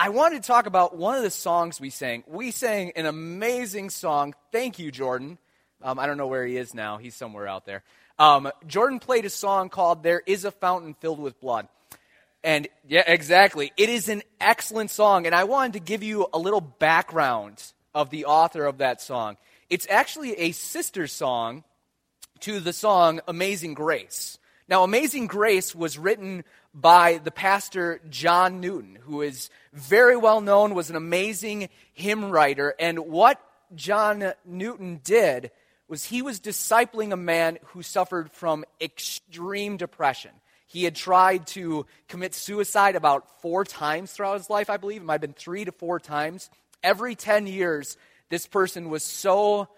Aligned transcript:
I 0.00 0.10
wanted 0.10 0.44
to 0.44 0.46
talk 0.46 0.66
about 0.66 0.96
one 0.96 1.16
of 1.16 1.24
the 1.24 1.30
songs 1.30 1.80
we 1.80 1.90
sang. 1.90 2.22
We 2.28 2.52
sang 2.52 2.92
an 2.94 3.04
amazing 3.04 3.90
song. 3.90 4.32
Thank 4.52 4.78
you, 4.78 4.92
Jordan. 4.92 5.38
Um, 5.82 5.98
I 5.98 6.06
don't 6.06 6.16
know 6.16 6.28
where 6.28 6.46
he 6.46 6.56
is 6.56 6.72
now. 6.72 6.98
He's 6.98 7.16
somewhere 7.16 7.48
out 7.48 7.66
there. 7.66 7.82
Um, 8.16 8.48
Jordan 8.68 9.00
played 9.00 9.24
a 9.24 9.30
song 9.30 9.70
called 9.70 10.04
There 10.04 10.22
Is 10.24 10.44
a 10.44 10.52
Fountain 10.52 10.94
Filled 10.94 11.18
with 11.18 11.40
Blood. 11.40 11.66
And 12.44 12.68
yeah, 12.86 13.02
exactly. 13.08 13.72
It 13.76 13.88
is 13.88 14.08
an 14.08 14.22
excellent 14.40 14.92
song. 14.92 15.26
And 15.26 15.34
I 15.34 15.42
wanted 15.42 15.72
to 15.72 15.80
give 15.80 16.04
you 16.04 16.28
a 16.32 16.38
little 16.38 16.60
background 16.60 17.60
of 17.92 18.10
the 18.10 18.26
author 18.26 18.66
of 18.66 18.78
that 18.78 19.00
song. 19.00 19.36
It's 19.68 19.88
actually 19.90 20.34
a 20.34 20.52
sister 20.52 21.08
song 21.08 21.64
to 22.42 22.60
the 22.60 22.72
song 22.72 23.20
Amazing 23.26 23.74
Grace. 23.74 24.38
Now, 24.68 24.84
Amazing 24.84 25.26
Grace 25.26 25.74
was 25.74 25.98
written 25.98 26.44
by 26.74 27.20
the 27.22 27.30
pastor 27.30 28.00
John 28.10 28.60
Newton, 28.60 28.98
who 29.02 29.22
is 29.22 29.50
very 29.72 30.16
well 30.16 30.40
known, 30.40 30.74
was 30.74 30.90
an 30.90 30.96
amazing 30.96 31.68
hymn 31.92 32.30
writer. 32.30 32.74
And 32.78 32.98
what 33.00 33.40
John 33.74 34.32
Newton 34.44 35.00
did 35.02 35.50
was 35.88 36.04
he 36.04 36.22
was 36.22 36.40
discipling 36.40 37.12
a 37.12 37.16
man 37.16 37.58
who 37.66 37.82
suffered 37.82 38.30
from 38.30 38.64
extreme 38.80 39.76
depression. 39.76 40.30
He 40.66 40.84
had 40.84 40.94
tried 40.94 41.46
to 41.48 41.86
commit 42.08 42.34
suicide 42.34 42.94
about 42.94 43.40
four 43.40 43.64
times 43.64 44.12
throughout 44.12 44.36
his 44.36 44.50
life, 44.50 44.68
I 44.68 44.76
believe. 44.76 45.00
It 45.00 45.04
might 45.04 45.14
have 45.14 45.20
been 45.22 45.32
three 45.32 45.64
to 45.64 45.72
four 45.72 45.98
times. 45.98 46.50
Every 46.82 47.14
10 47.14 47.46
years, 47.46 47.96
this 48.28 48.46
person 48.46 48.90
was 48.90 49.02
so, 49.02 49.68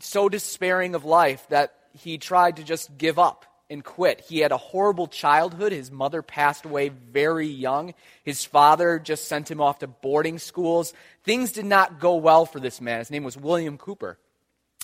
so 0.00 0.28
despairing 0.28 0.96
of 0.96 1.04
life 1.04 1.46
that 1.50 1.74
he 1.92 2.18
tried 2.18 2.56
to 2.56 2.64
just 2.64 2.98
give 2.98 3.20
up 3.20 3.46
and 3.68 3.84
quit. 3.84 4.20
He 4.20 4.38
had 4.38 4.52
a 4.52 4.56
horrible 4.56 5.06
childhood. 5.06 5.72
His 5.72 5.90
mother 5.90 6.22
passed 6.22 6.64
away 6.64 6.88
very 6.88 7.48
young. 7.48 7.94
His 8.22 8.44
father 8.44 8.98
just 8.98 9.28
sent 9.28 9.50
him 9.50 9.60
off 9.60 9.80
to 9.80 9.86
boarding 9.86 10.38
schools. 10.38 10.92
Things 11.24 11.52
did 11.52 11.66
not 11.66 12.00
go 12.00 12.16
well 12.16 12.46
for 12.46 12.60
this 12.60 12.80
man. 12.80 13.00
His 13.00 13.10
name 13.10 13.24
was 13.24 13.36
William 13.36 13.78
Cowper. 13.78 14.18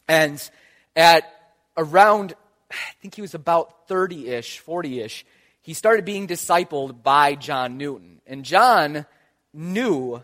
And 0.09 0.51
at 0.97 1.25
around 1.77 2.35
I 2.73 2.95
think 3.01 3.15
he 3.15 3.23
was 3.23 3.35
about 3.35 3.89
30 3.89 4.29
ish, 4.29 4.59
40 4.61 5.01
ish, 5.01 5.25
he 5.61 5.75
started 5.75 6.05
being 6.05 6.27
discipled 6.27 7.03
by 7.03 7.35
John 7.35 7.77
Newton. 7.79 8.21
And 8.27 8.45
John 8.45 9.07
knew 9.53 10.23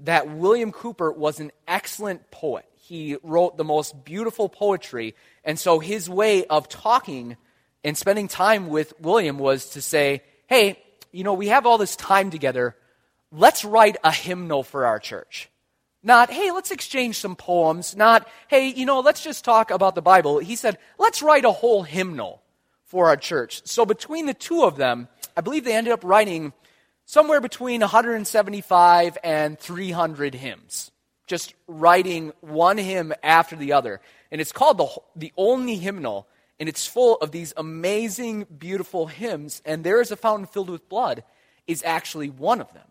that 0.00 0.30
William 0.30 0.72
Cowper 0.72 1.12
was 1.12 1.40
an 1.40 1.50
excellent 1.66 2.30
poet. 2.30 2.64
He 2.76 3.16
wrote 3.22 3.56
the 3.56 3.64
most 3.64 4.04
beautiful 4.04 4.48
poetry. 4.48 5.14
And 5.44 5.58
so 5.58 5.78
his 5.78 6.08
way 6.08 6.46
of 6.46 6.68
talking 6.68 7.36
and 7.84 7.96
spending 7.96 8.28
time 8.28 8.68
with 8.68 8.92
William 9.00 9.38
was 9.38 9.70
to 9.70 9.82
say, 9.82 10.22
hey, 10.46 10.78
you 11.12 11.24
know, 11.24 11.34
we 11.34 11.48
have 11.48 11.66
all 11.66 11.78
this 11.78 11.96
time 11.96 12.30
together. 12.30 12.76
Let's 13.30 13.64
write 13.64 13.96
a 14.02 14.12
hymnal 14.12 14.62
for 14.62 14.86
our 14.86 14.98
church. 14.98 15.50
Not, 16.02 16.30
hey, 16.30 16.52
let's 16.52 16.70
exchange 16.70 17.18
some 17.18 17.36
poems. 17.36 17.96
Not, 17.96 18.28
hey, 18.48 18.68
you 18.68 18.86
know, 18.86 19.00
let's 19.00 19.22
just 19.22 19.44
talk 19.44 19.70
about 19.70 19.94
the 19.94 20.02
Bible. 20.02 20.38
He 20.38 20.56
said, 20.56 20.78
let's 20.98 21.22
write 21.22 21.44
a 21.44 21.50
whole 21.50 21.82
hymnal 21.82 22.42
for 22.84 23.08
our 23.08 23.16
church. 23.16 23.66
So 23.66 23.84
between 23.84 24.26
the 24.26 24.34
two 24.34 24.64
of 24.64 24.76
them, 24.76 25.08
I 25.36 25.40
believe 25.40 25.64
they 25.64 25.74
ended 25.74 25.92
up 25.92 26.04
writing 26.04 26.52
somewhere 27.04 27.40
between 27.40 27.80
175 27.80 29.18
and 29.24 29.58
300 29.58 30.34
hymns. 30.34 30.90
Just 31.26 31.54
writing 31.66 32.32
one 32.40 32.78
hymn 32.78 33.12
after 33.22 33.56
the 33.56 33.72
other. 33.72 34.00
And 34.30 34.40
it's 34.40 34.52
called 34.52 34.78
the, 34.78 34.88
the 35.16 35.32
Olney 35.36 35.76
Hymnal. 35.76 36.26
And 36.60 36.68
it's 36.68 36.86
full 36.86 37.16
of 37.16 37.30
these 37.30 37.52
amazing, 37.56 38.46
beautiful 38.58 39.06
hymns. 39.06 39.62
And 39.64 39.84
there 39.84 40.00
is 40.00 40.10
a 40.10 40.16
fountain 40.16 40.46
filled 40.46 40.70
with 40.70 40.88
blood 40.88 41.22
is 41.66 41.82
actually 41.84 42.30
one 42.30 42.60
of 42.60 42.72
them. 42.72 42.86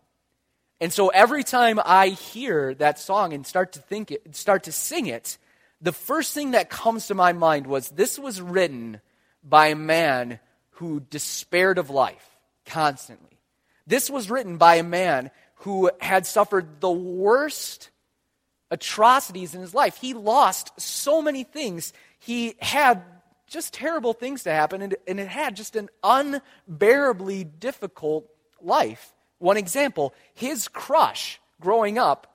And 0.80 0.92
so 0.92 1.08
every 1.08 1.42
time 1.42 1.80
I 1.84 2.08
hear 2.08 2.74
that 2.74 2.98
song 2.98 3.32
and 3.32 3.46
start 3.46 3.72
to 3.72 3.80
think 3.80 4.12
it, 4.12 4.36
start 4.36 4.64
to 4.64 4.72
sing 4.72 5.06
it, 5.06 5.36
the 5.80 5.92
first 5.92 6.32
thing 6.32 6.52
that 6.52 6.70
comes 6.70 7.08
to 7.08 7.14
my 7.14 7.32
mind 7.32 7.66
was 7.66 7.90
this 7.90 8.18
was 8.18 8.40
written 8.40 9.00
by 9.42 9.68
a 9.68 9.76
man 9.76 10.38
who 10.72 11.00
despaired 11.00 11.78
of 11.78 11.90
life 11.90 12.36
constantly. 12.64 13.38
This 13.86 14.08
was 14.08 14.30
written 14.30 14.56
by 14.56 14.76
a 14.76 14.84
man 14.84 15.30
who 15.62 15.90
had 16.00 16.26
suffered 16.26 16.80
the 16.80 16.90
worst 16.90 17.90
atrocities 18.70 19.54
in 19.54 19.60
his 19.60 19.74
life. 19.74 19.96
He 19.96 20.14
lost 20.14 20.70
so 20.80 21.22
many 21.22 21.42
things. 21.42 21.92
He 22.20 22.54
had 22.60 23.02
just 23.48 23.74
terrible 23.74 24.12
things 24.12 24.44
to 24.44 24.50
happen, 24.50 24.82
and, 24.82 24.96
and 25.06 25.18
it 25.18 25.28
had 25.28 25.56
just 25.56 25.76
an 25.76 25.88
unbearably 26.02 27.44
difficult 27.44 28.28
life. 28.60 29.14
One 29.38 29.56
example 29.56 30.14
his 30.34 30.68
crush 30.68 31.40
growing 31.60 31.98
up 31.98 32.32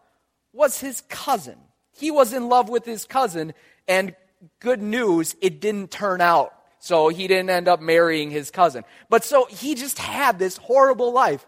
was 0.51 0.79
his 0.79 1.01
cousin. 1.09 1.57
He 1.91 2.11
was 2.11 2.33
in 2.33 2.49
love 2.49 2.69
with 2.69 2.85
his 2.85 3.05
cousin, 3.05 3.53
and 3.87 4.15
good 4.59 4.81
news, 4.81 5.35
it 5.41 5.61
didn't 5.61 5.91
turn 5.91 6.21
out. 6.21 6.53
So 6.79 7.07
he 7.07 7.27
didn't 7.27 7.49
end 7.49 7.69
up 7.69 7.79
marrying 7.79 8.29
his 8.29 8.51
cousin. 8.51 8.83
But 9.09 9.23
so 9.23 9.45
he 9.45 9.73
just 9.73 9.97
had 9.97 10.37
this 10.37 10.57
horrible 10.57 11.13
life. 11.13 11.47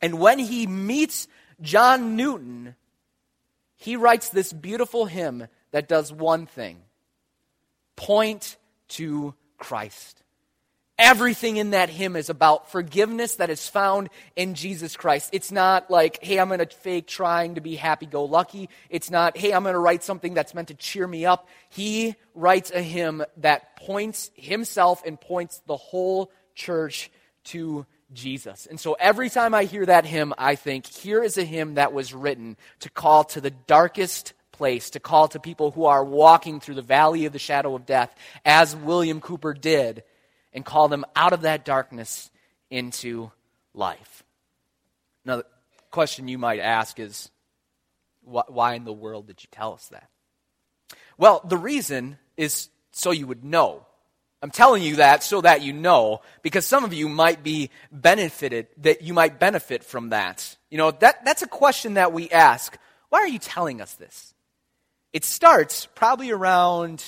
And 0.00 0.18
when 0.18 0.38
he 0.38 0.66
meets 0.66 1.28
John 1.60 2.16
Newton, 2.16 2.74
he 3.76 3.96
writes 3.96 4.30
this 4.30 4.50
beautiful 4.50 5.04
hymn 5.04 5.46
that 5.72 5.88
does 5.88 6.10
one 6.10 6.46
thing 6.46 6.78
point 7.96 8.56
to 8.88 9.34
Christ. 9.58 10.22
Everything 10.98 11.56
in 11.56 11.70
that 11.70 11.88
hymn 11.88 12.14
is 12.16 12.30
about 12.30 12.70
forgiveness 12.70 13.36
that 13.36 13.50
is 13.50 13.66
found 13.66 14.08
in 14.36 14.54
Jesus 14.54 14.94
Christ. 14.94 15.30
It's 15.32 15.50
not 15.50 15.90
like, 15.90 16.22
hey, 16.22 16.38
I'm 16.38 16.48
going 16.48 16.60
to 16.60 16.66
fake 16.66 17.06
trying 17.06 17.56
to 17.56 17.60
be 17.60 17.74
happy 17.76 18.06
go 18.06 18.24
lucky. 18.24 18.68
It's 18.90 19.10
not, 19.10 19.36
hey, 19.36 19.52
I'm 19.52 19.62
going 19.62 19.72
to 19.72 19.80
write 19.80 20.04
something 20.04 20.34
that's 20.34 20.54
meant 20.54 20.68
to 20.68 20.74
cheer 20.74 21.06
me 21.06 21.24
up. 21.24 21.48
He 21.70 22.14
writes 22.34 22.70
a 22.70 22.82
hymn 22.82 23.24
that 23.38 23.76
points 23.76 24.30
himself 24.34 25.02
and 25.04 25.20
points 25.20 25.62
the 25.66 25.76
whole 25.76 26.30
church 26.54 27.10
to 27.44 27.86
Jesus. 28.12 28.66
And 28.66 28.78
so 28.78 28.92
every 28.92 29.30
time 29.30 29.54
I 29.54 29.64
hear 29.64 29.86
that 29.86 30.04
hymn, 30.04 30.34
I 30.36 30.54
think, 30.54 30.86
here 30.86 31.22
is 31.22 31.38
a 31.38 31.44
hymn 31.44 31.74
that 31.74 31.92
was 31.92 32.14
written 32.14 32.56
to 32.80 32.90
call 32.90 33.24
to 33.24 33.40
the 33.40 33.50
darkest 33.50 34.34
place, 34.52 34.90
to 34.90 35.00
call 35.00 35.28
to 35.28 35.40
people 35.40 35.70
who 35.70 35.86
are 35.86 36.04
walking 36.04 36.60
through 36.60 36.76
the 36.76 36.82
valley 36.82 37.26
of 37.26 37.32
the 37.32 37.38
shadow 37.38 37.74
of 37.74 37.86
death, 37.86 38.14
as 38.44 38.76
William 38.76 39.20
Cowper 39.20 39.58
did 39.58 40.02
and 40.52 40.64
call 40.64 40.88
them 40.88 41.04
out 41.16 41.32
of 41.32 41.42
that 41.42 41.64
darkness 41.64 42.30
into 42.70 43.30
life. 43.74 44.22
Now, 45.24 45.36
the 45.36 45.46
question 45.90 46.28
you 46.28 46.38
might 46.38 46.60
ask 46.60 46.98
is 46.98 47.30
why 48.22 48.74
in 48.74 48.84
the 48.84 48.92
world 48.92 49.26
did 49.26 49.42
you 49.42 49.48
tell 49.50 49.72
us 49.72 49.88
that? 49.88 50.08
Well, 51.18 51.40
the 51.44 51.56
reason 51.56 52.18
is 52.36 52.68
so 52.92 53.10
you 53.10 53.26
would 53.26 53.44
know. 53.44 53.86
I'm 54.42 54.50
telling 54.50 54.82
you 54.82 54.96
that 54.96 55.22
so 55.22 55.40
that 55.40 55.62
you 55.62 55.72
know, 55.72 56.20
because 56.42 56.66
some 56.66 56.84
of 56.84 56.92
you 56.92 57.08
might 57.08 57.44
be 57.44 57.70
benefited, 57.92 58.66
that 58.78 59.02
you 59.02 59.14
might 59.14 59.38
benefit 59.38 59.84
from 59.84 60.10
that. 60.10 60.56
You 60.68 60.78
know, 60.78 60.90
that, 60.90 61.24
that's 61.24 61.42
a 61.42 61.46
question 61.46 61.94
that 61.94 62.12
we 62.12 62.28
ask. 62.30 62.76
Why 63.08 63.20
are 63.20 63.28
you 63.28 63.38
telling 63.38 63.80
us 63.80 63.94
this? 63.94 64.31
It 65.12 65.24
starts 65.24 65.86
probably 65.94 66.30
around, 66.30 67.04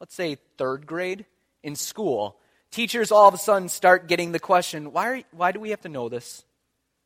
let's 0.00 0.14
say, 0.14 0.38
third 0.56 0.86
grade 0.86 1.24
in 1.62 1.76
school 1.76 2.36
teachers 2.74 3.12
all 3.12 3.28
of 3.28 3.34
a 3.34 3.38
sudden 3.38 3.68
start 3.68 4.08
getting 4.08 4.32
the 4.32 4.40
question 4.40 4.92
why, 4.92 5.08
are, 5.08 5.22
why 5.30 5.52
do 5.52 5.60
we 5.60 5.70
have 5.70 5.80
to 5.82 5.88
know 5.88 6.08
this? 6.08 6.44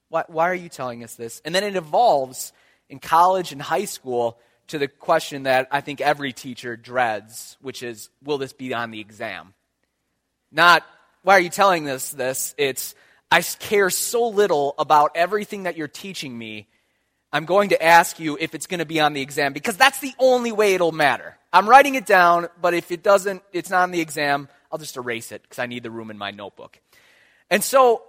Why, 0.09 0.25
why 0.27 0.49
are 0.49 0.55
you 0.55 0.71
telling 0.71 1.05
us 1.05 1.15
this? 1.15 1.43
And 1.45 1.55
then 1.55 1.63
it 1.63 1.77
evolves 1.77 2.53
in 2.89 2.99
college 2.99 3.53
and 3.53 3.61
high 3.61 3.85
school 3.85 4.39
to 4.69 4.79
the 4.79 4.89
question 4.89 5.43
that 5.43 5.69
I 5.71 5.83
think 5.83 6.01
every 6.01 6.33
teacher 6.33 6.77
dreads, 6.77 7.59
which 7.61 7.83
is, 7.83 8.09
will 8.25 8.39
this 8.39 8.55
be 8.55 8.73
on 8.73 8.91
the 8.91 9.01
exam? 9.01 9.53
Not, 10.51 10.85
why 11.23 11.35
are 11.35 11.41
you 11.41 11.51
telling 11.51 11.91
us 11.91 12.11
this? 12.11 12.55
It's, 12.57 12.95
I 13.31 13.43
care 13.43 13.91
so 13.91 14.29
little 14.29 14.75
about 14.79 15.13
everything 15.15 15.65
that 15.65 15.77
you're 15.77 15.87
teaching 15.87 16.37
me. 16.37 16.67
I'm 17.33 17.45
going 17.45 17.71
to 17.71 17.83
ask 17.83 18.19
you 18.19 18.39
if 18.41 18.55
it's 18.55 18.67
going 18.67 18.79
to 18.79 18.87
be 18.87 19.01
on 19.01 19.13
the 19.13 19.21
exam 19.21 19.53
because 19.53 19.77
that's 19.77 20.01
the 20.01 20.15
only 20.19 20.53
way 20.53 20.75
it'll 20.75 20.93
matter. 20.93 21.37
I'm 21.53 21.69
writing 21.69 21.95
it 21.95 22.07
down, 22.07 22.49
but 22.61 22.75
if 22.75 22.91
it 22.91 23.03
doesn't, 23.03 23.43
it's 23.53 23.71
not 23.71 23.83
on 23.83 23.91
the 23.91 24.01
exam, 24.01 24.49
I'll 24.73 24.79
just 24.79 24.97
erase 24.97 25.33
it 25.33 25.43
because 25.43 25.59
I 25.59 25.67
need 25.67 25.83
the 25.83 25.91
room 25.91 26.11
in 26.11 26.19
my 26.19 26.31
notebook. 26.31 26.81
And 27.51 27.63
so 27.63 28.03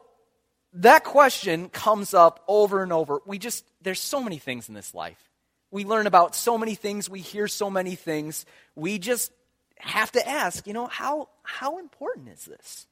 that 0.74 1.04
question 1.04 1.69
comes 1.69 2.13
up 2.13 2.44
over 2.48 2.83
and 2.83 2.94
over. 2.94 3.21
We 3.25 3.39
just, 3.39 3.66
there's 3.81 4.00
so 4.00 4.21
many 4.21 4.38
things 4.38 4.69
in 4.69 4.75
this 4.75 4.94
life. 4.94 5.30
We 5.72 5.86
learn 5.86 6.07
about 6.07 6.36
so 6.36 6.57
many 6.57 6.75
things. 6.75 7.10
We 7.10 7.19
hear 7.19 7.48
so 7.48 7.69
many 7.69 7.95
things. 7.95 8.45
We 8.75 9.00
just 9.00 9.31
have 9.77 10.12
to 10.13 10.27
ask, 10.27 10.65
you 10.68 10.74
know, 10.74 10.88
how, 10.88 11.30
how 11.44 11.80
important 11.80 12.30
is 12.30 12.45
this? 12.45 12.88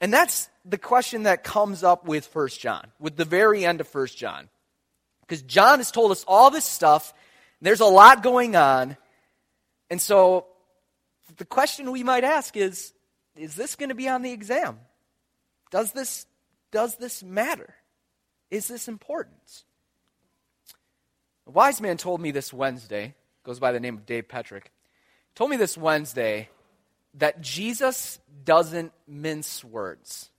And 0.00 0.12
that's 0.12 0.48
the 0.64 0.78
question 0.78 1.22
that 1.22 1.44
comes 1.44 1.82
up 1.82 2.06
with 2.06 2.26
First 2.26 2.60
John, 2.60 2.90
with 2.98 3.16
the 3.16 3.24
very 3.24 3.64
end 3.64 3.80
of 3.80 3.88
First 3.88 4.18
John. 4.18 4.48
Because 5.26 5.42
John 5.42 5.78
has 5.78 5.90
told 5.90 6.10
us 6.10 6.24
all 6.26 6.50
this 6.50 6.64
stuff. 6.64 7.14
There's 7.60 7.80
a 7.80 7.86
lot 7.86 8.22
going 8.22 8.56
on. 8.56 8.96
And 9.90 10.00
so 10.00 10.46
the 11.36 11.44
question 11.44 11.90
we 11.90 12.02
might 12.02 12.24
ask 12.24 12.56
is 12.56 12.92
is 13.36 13.56
this 13.56 13.74
going 13.74 13.88
to 13.88 13.96
be 13.96 14.08
on 14.08 14.22
the 14.22 14.30
exam? 14.30 14.78
Does 15.70 15.90
this, 15.90 16.26
does 16.70 16.94
this 16.96 17.22
matter? 17.22 17.74
is 18.54 18.68
this 18.68 18.88
important? 18.88 19.64
A 21.46 21.50
wise 21.50 21.80
man 21.80 21.96
told 21.96 22.20
me 22.20 22.30
this 22.30 22.52
Wednesday, 22.52 23.14
goes 23.42 23.58
by 23.58 23.72
the 23.72 23.80
name 23.80 23.96
of 23.96 24.06
Dave 24.06 24.28
Petrick, 24.28 24.70
told 25.34 25.50
me 25.50 25.56
this 25.56 25.76
Wednesday 25.76 26.48
that 27.14 27.40
Jesus 27.40 28.18
doesn't 28.44 28.92
mince 29.06 29.64
words. 29.64 30.30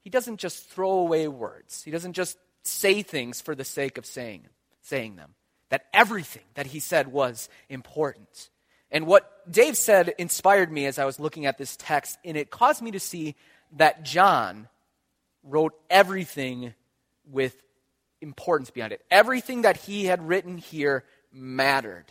He 0.00 0.10
doesn't 0.10 0.38
just 0.38 0.68
throw 0.70 0.90
away 0.90 1.28
words. 1.28 1.82
He 1.82 1.90
doesn't 1.90 2.14
just 2.14 2.38
say 2.64 3.02
things 3.02 3.40
for 3.40 3.54
the 3.54 3.64
sake 3.64 3.98
of 3.98 4.06
saying, 4.06 4.46
saying 4.82 5.16
them. 5.16 5.34
That 5.70 5.86
everything 5.92 6.42
that 6.54 6.66
he 6.66 6.80
said 6.80 7.08
was 7.08 7.48
important. 7.68 8.50
And 8.90 9.06
what 9.06 9.50
Dave 9.50 9.76
said 9.76 10.14
inspired 10.18 10.70
me 10.70 10.86
as 10.86 10.98
I 10.98 11.04
was 11.04 11.18
looking 11.18 11.46
at 11.46 11.58
this 11.58 11.76
text, 11.76 12.18
and 12.24 12.36
it 12.36 12.50
caused 12.50 12.80
me 12.80 12.92
to 12.92 13.00
see 13.00 13.34
that 13.76 14.04
John 14.04 14.68
wrote 15.42 15.74
everything 15.90 16.74
with 17.30 17.56
importance 18.20 18.70
behind 18.70 18.92
it. 18.92 19.04
Everything 19.10 19.62
that 19.62 19.76
he 19.76 20.04
had 20.04 20.26
written 20.26 20.58
here 20.58 21.04
mattered. 21.32 22.06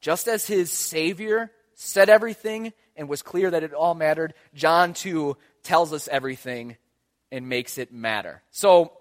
Just 0.00 0.28
as 0.28 0.46
his 0.46 0.70
Savior 0.70 1.50
said 1.74 2.08
everything 2.08 2.72
and 2.94 3.08
was 3.08 3.22
clear 3.22 3.50
that 3.50 3.62
it 3.62 3.74
all 3.74 3.94
mattered, 3.94 4.34
John 4.54 4.94
too 4.94 5.36
tells 5.62 5.92
us 5.92 6.08
everything 6.08 6.76
and 7.30 7.48
makes 7.48 7.78
it 7.78 7.92
matter. 7.92 8.42
So, 8.50 8.92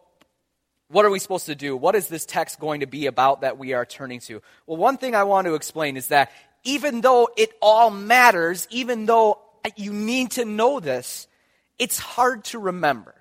what 0.89 1.05
are 1.05 1.09
we 1.09 1.19
supposed 1.19 1.47
to 1.47 1.55
do? 1.55 1.75
What 1.75 1.95
is 1.95 2.07
this 2.07 2.25
text 2.25 2.59
going 2.59 2.81
to 2.81 2.87
be 2.87 3.07
about 3.07 3.41
that 3.41 3.57
we 3.57 3.73
are 3.73 3.85
turning 3.85 4.19
to? 4.21 4.41
Well, 4.67 4.77
one 4.77 4.97
thing 4.97 5.15
I 5.15 5.23
want 5.23 5.45
to 5.47 5.55
explain 5.55 5.97
is 5.97 6.07
that 6.07 6.31
even 6.63 7.01
though 7.01 7.29
it 7.37 7.51
all 7.61 7.89
matters, 7.89 8.67
even 8.69 9.05
though 9.05 9.39
you 9.75 9.93
need 9.93 10.31
to 10.31 10.45
know 10.45 10.79
this, 10.79 11.27
it's 11.79 11.99
hard 11.99 12.43
to 12.45 12.59
remember. 12.59 13.15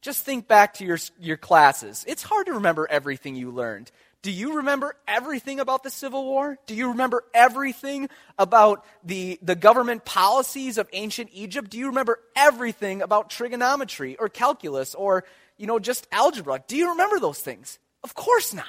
Just 0.00 0.24
think 0.24 0.48
back 0.48 0.74
to 0.74 0.84
your, 0.84 0.98
your 1.20 1.36
classes. 1.36 2.04
It's 2.08 2.22
hard 2.22 2.46
to 2.46 2.54
remember 2.54 2.86
everything 2.88 3.36
you 3.36 3.50
learned. 3.50 3.90
Do 4.22 4.32
you 4.32 4.56
remember 4.56 4.96
everything 5.06 5.60
about 5.60 5.82
the 5.82 5.90
Civil 5.90 6.24
War? 6.24 6.58
Do 6.66 6.74
you 6.74 6.88
remember 6.88 7.22
everything 7.34 8.08
about 8.36 8.84
the, 9.04 9.38
the 9.42 9.54
government 9.54 10.04
policies 10.04 10.76
of 10.76 10.88
ancient 10.92 11.30
Egypt? 11.32 11.70
Do 11.70 11.78
you 11.78 11.88
remember 11.88 12.18
everything 12.34 13.02
about 13.02 13.30
trigonometry 13.30 14.16
or 14.16 14.28
calculus 14.28 14.94
or, 14.94 15.24
you 15.58 15.66
know, 15.66 15.78
just 15.78 16.06
algebra? 16.10 16.62
Do 16.66 16.76
you 16.76 16.90
remember 16.90 17.20
those 17.20 17.40
things? 17.40 17.78
Of 18.02 18.14
course 18.14 18.54
not. 18.54 18.66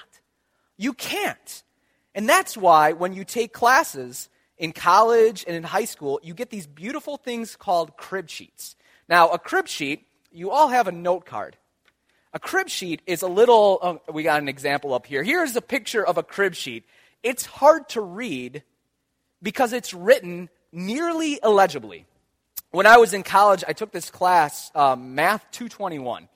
You 0.78 0.94
can't. 0.94 1.64
And 2.14 2.28
that's 2.28 2.58
why 2.58 2.94
when 2.94 3.14
you 3.14 3.24
take 3.24 3.54
classes 3.54 4.30
in 4.58 4.74
college 4.74 5.46
and 5.48 5.56
in 5.56 5.64
high 5.64 5.86
school, 5.86 6.20
you 6.24 6.34
get 6.34 6.50
these 6.50 6.68
beautiful 6.68 7.18
things 7.18 7.56
called 7.56 7.96
crib 7.96 8.30
sheets. 8.30 8.76
Now, 9.08 9.30
a 9.30 9.40
crib 9.40 9.68
sheet 9.68 10.06
you 10.32 10.52
all 10.52 10.70
have 10.70 10.88
a 10.88 10.92
note 10.92 11.26
card. 11.26 11.58
A 12.34 12.40
crib 12.40 12.70
sheet 12.70 13.02
is 13.08 13.22
a 13.22 13.28
little, 13.28 13.80
oh, 13.82 14.02
we 14.12 14.24
got 14.24 14.42
an 14.42 14.48
example 14.48 14.94
up 14.94 15.08
here. 15.08 15.24
Here's 15.24 15.56
a 15.56 15.62
picture 15.62 16.06
of 16.06 16.18
a 16.18 16.24
crib 16.24 16.54
sheet. 16.54 16.86
It's 17.24 17.46
hard 17.46 17.90
to 17.90 18.02
read 18.02 18.64
because 19.42 19.74
it's 19.74 19.94
written 19.94 20.50
nearly 20.72 21.40
illegibly. 21.44 22.06
When 22.72 22.86
I 22.86 22.98
was 22.98 23.14
in 23.14 23.24
college, 23.24 23.64
I 23.68 23.74
took 23.74 23.92
this 23.92 24.12
class, 24.12 24.72
um, 24.76 25.16
Math 25.16 25.44
221. 25.52 26.28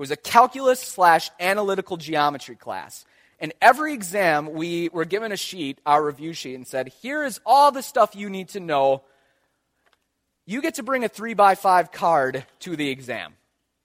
It 0.00 0.08
was 0.08 0.10
a 0.10 0.16
calculus 0.16 0.80
slash 0.80 1.30
analytical 1.38 1.98
geometry 1.98 2.56
class. 2.56 3.04
And 3.38 3.52
every 3.60 3.92
exam, 3.92 4.54
we 4.54 4.88
were 4.88 5.04
given 5.04 5.30
a 5.30 5.36
sheet, 5.36 5.78
our 5.84 6.02
review 6.02 6.32
sheet, 6.32 6.54
and 6.54 6.66
said, 6.66 6.88
here 7.02 7.22
is 7.22 7.38
all 7.44 7.70
the 7.70 7.82
stuff 7.82 8.16
you 8.16 8.30
need 8.30 8.48
to 8.50 8.60
know. 8.60 9.02
You 10.46 10.62
get 10.62 10.76
to 10.76 10.82
bring 10.82 11.04
a 11.04 11.08
three 11.10 11.34
by 11.34 11.54
five 11.54 11.92
card 11.92 12.46
to 12.60 12.76
the 12.76 12.88
exam. 12.88 13.34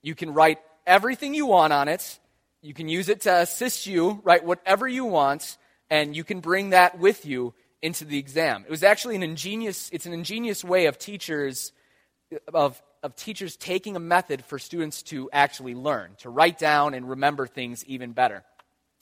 You 0.03 0.15
can 0.15 0.33
write 0.33 0.59
everything 0.87 1.33
you 1.33 1.47
want 1.47 1.73
on 1.73 1.89
it. 1.89 2.17
You 2.61 2.73
can 2.73 2.87
use 2.87 3.09
it 3.09 3.19
to 3.23 3.41
assist 3.41 3.85
you, 3.85 4.21
write 4.23 4.45
whatever 4.45 4.87
you 4.87 5.03
want, 5.03 5.57
and 5.89 6.15
you 6.15 6.23
can 6.23 6.39
bring 6.39 6.69
that 6.69 6.97
with 6.97 7.25
you 7.25 7.53
into 7.81 8.05
the 8.05 8.17
exam. 8.17 8.63
It 8.65 8.71
was 8.71 8.83
actually 8.83 9.17
an 9.17 9.23
ingenious, 9.23 9.89
it's 9.91 10.05
an 10.05 10.13
ingenious 10.13 10.63
way 10.63 10.85
of 10.85 10.97
teachers, 10.97 11.73
of, 12.53 12.81
of 13.05 13.15
teachers 13.15 13.55
taking 13.55 13.95
a 13.95 13.99
method 13.99 14.43
for 14.43 14.57
students 14.57 15.03
to 15.03 15.29
actually 15.31 15.75
learn, 15.75 16.09
to 16.17 16.27
write 16.27 16.57
down 16.57 16.95
and 16.95 17.07
remember 17.07 17.45
things 17.45 17.85
even 17.85 18.13
better. 18.13 18.43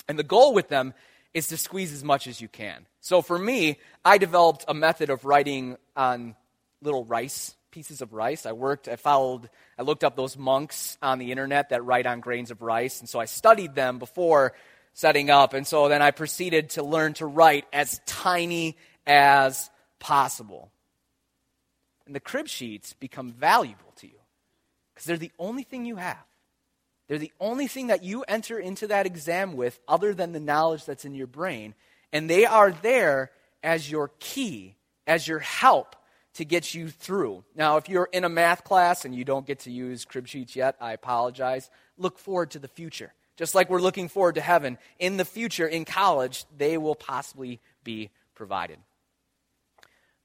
And 0.09 0.19
the 0.19 0.23
goal 0.23 0.53
with 0.53 0.67
them 0.67 0.93
is 1.33 1.47
to 1.47 1.57
squeeze 1.57 1.93
as 1.93 2.03
much 2.03 2.27
as 2.27 2.41
you 2.41 2.49
can. 2.49 2.85
So 2.99 3.21
for 3.21 3.39
me, 3.39 3.79
I 4.03 4.17
developed 4.17 4.65
a 4.67 4.73
method 4.73 5.09
of 5.09 5.23
writing 5.23 5.77
on 5.95 6.35
little 6.81 7.05
rice 7.05 7.55
pieces 7.71 8.01
of 8.01 8.11
rice. 8.13 8.45
I 8.45 8.51
worked, 8.51 8.89
I 8.89 8.97
followed, 8.97 9.49
I 9.79 9.83
looked 9.83 10.03
up 10.03 10.17
those 10.17 10.37
monks 10.37 10.97
on 11.01 11.17
the 11.17 11.31
internet 11.31 11.69
that 11.69 11.85
write 11.85 12.05
on 12.05 12.19
grains 12.19 12.51
of 12.51 12.61
rice. 12.61 12.99
And 12.99 13.07
so 13.07 13.21
I 13.21 13.25
studied 13.25 13.73
them 13.73 13.99
before 13.99 14.53
setting 14.93 15.29
up. 15.29 15.53
And 15.53 15.65
so 15.65 15.87
then 15.87 16.01
I 16.01 16.11
proceeded 16.11 16.71
to 16.71 16.83
learn 16.83 17.13
to 17.15 17.25
write 17.25 17.65
as 17.71 18.01
tiny 18.05 18.77
as 19.07 19.71
possible. 19.97 20.71
And 22.05 22.13
the 22.13 22.19
crib 22.19 22.49
sheets 22.49 22.93
become 22.93 23.31
valuable 23.31 23.92
because 25.03 25.19
they're 25.19 25.29
the 25.29 25.33
only 25.37 25.63
thing 25.63 25.85
you 25.85 25.97
have. 25.97 26.23
They're 27.07 27.17
the 27.17 27.33
only 27.39 27.67
thing 27.67 27.87
that 27.87 28.03
you 28.03 28.23
enter 28.25 28.57
into 28.57 28.87
that 28.87 29.05
exam 29.05 29.57
with 29.57 29.77
other 29.85 30.13
than 30.13 30.31
the 30.31 30.39
knowledge 30.39 30.85
that's 30.85 31.03
in 31.03 31.13
your 31.13 31.27
brain. 31.27 31.75
And 32.13 32.29
they 32.29 32.45
are 32.45 32.71
there 32.71 33.31
as 33.61 33.91
your 33.91 34.11
key, 34.19 34.77
as 35.05 35.27
your 35.27 35.39
help 35.39 35.97
to 36.35 36.45
get 36.45 36.73
you 36.73 36.87
through. 36.87 37.43
Now, 37.53 37.75
if 37.75 37.89
you're 37.89 38.07
in 38.13 38.23
a 38.23 38.29
math 38.29 38.63
class 38.63 39.03
and 39.03 39.13
you 39.13 39.25
don't 39.25 39.45
get 39.45 39.59
to 39.59 39.71
use 39.71 40.05
crib 40.05 40.27
sheets 40.27 40.55
yet, 40.55 40.77
I 40.79 40.93
apologize. 40.93 41.69
Look 41.97 42.17
forward 42.17 42.51
to 42.51 42.59
the 42.59 42.69
future. 42.69 43.13
Just 43.35 43.55
like 43.55 43.69
we're 43.69 43.81
looking 43.81 44.07
forward 44.07 44.35
to 44.35 44.41
heaven, 44.41 44.77
in 44.99 45.17
the 45.17 45.25
future, 45.25 45.67
in 45.67 45.83
college, 45.83 46.45
they 46.55 46.77
will 46.77 46.95
possibly 46.95 47.59
be 47.83 48.09
provided. 48.35 48.77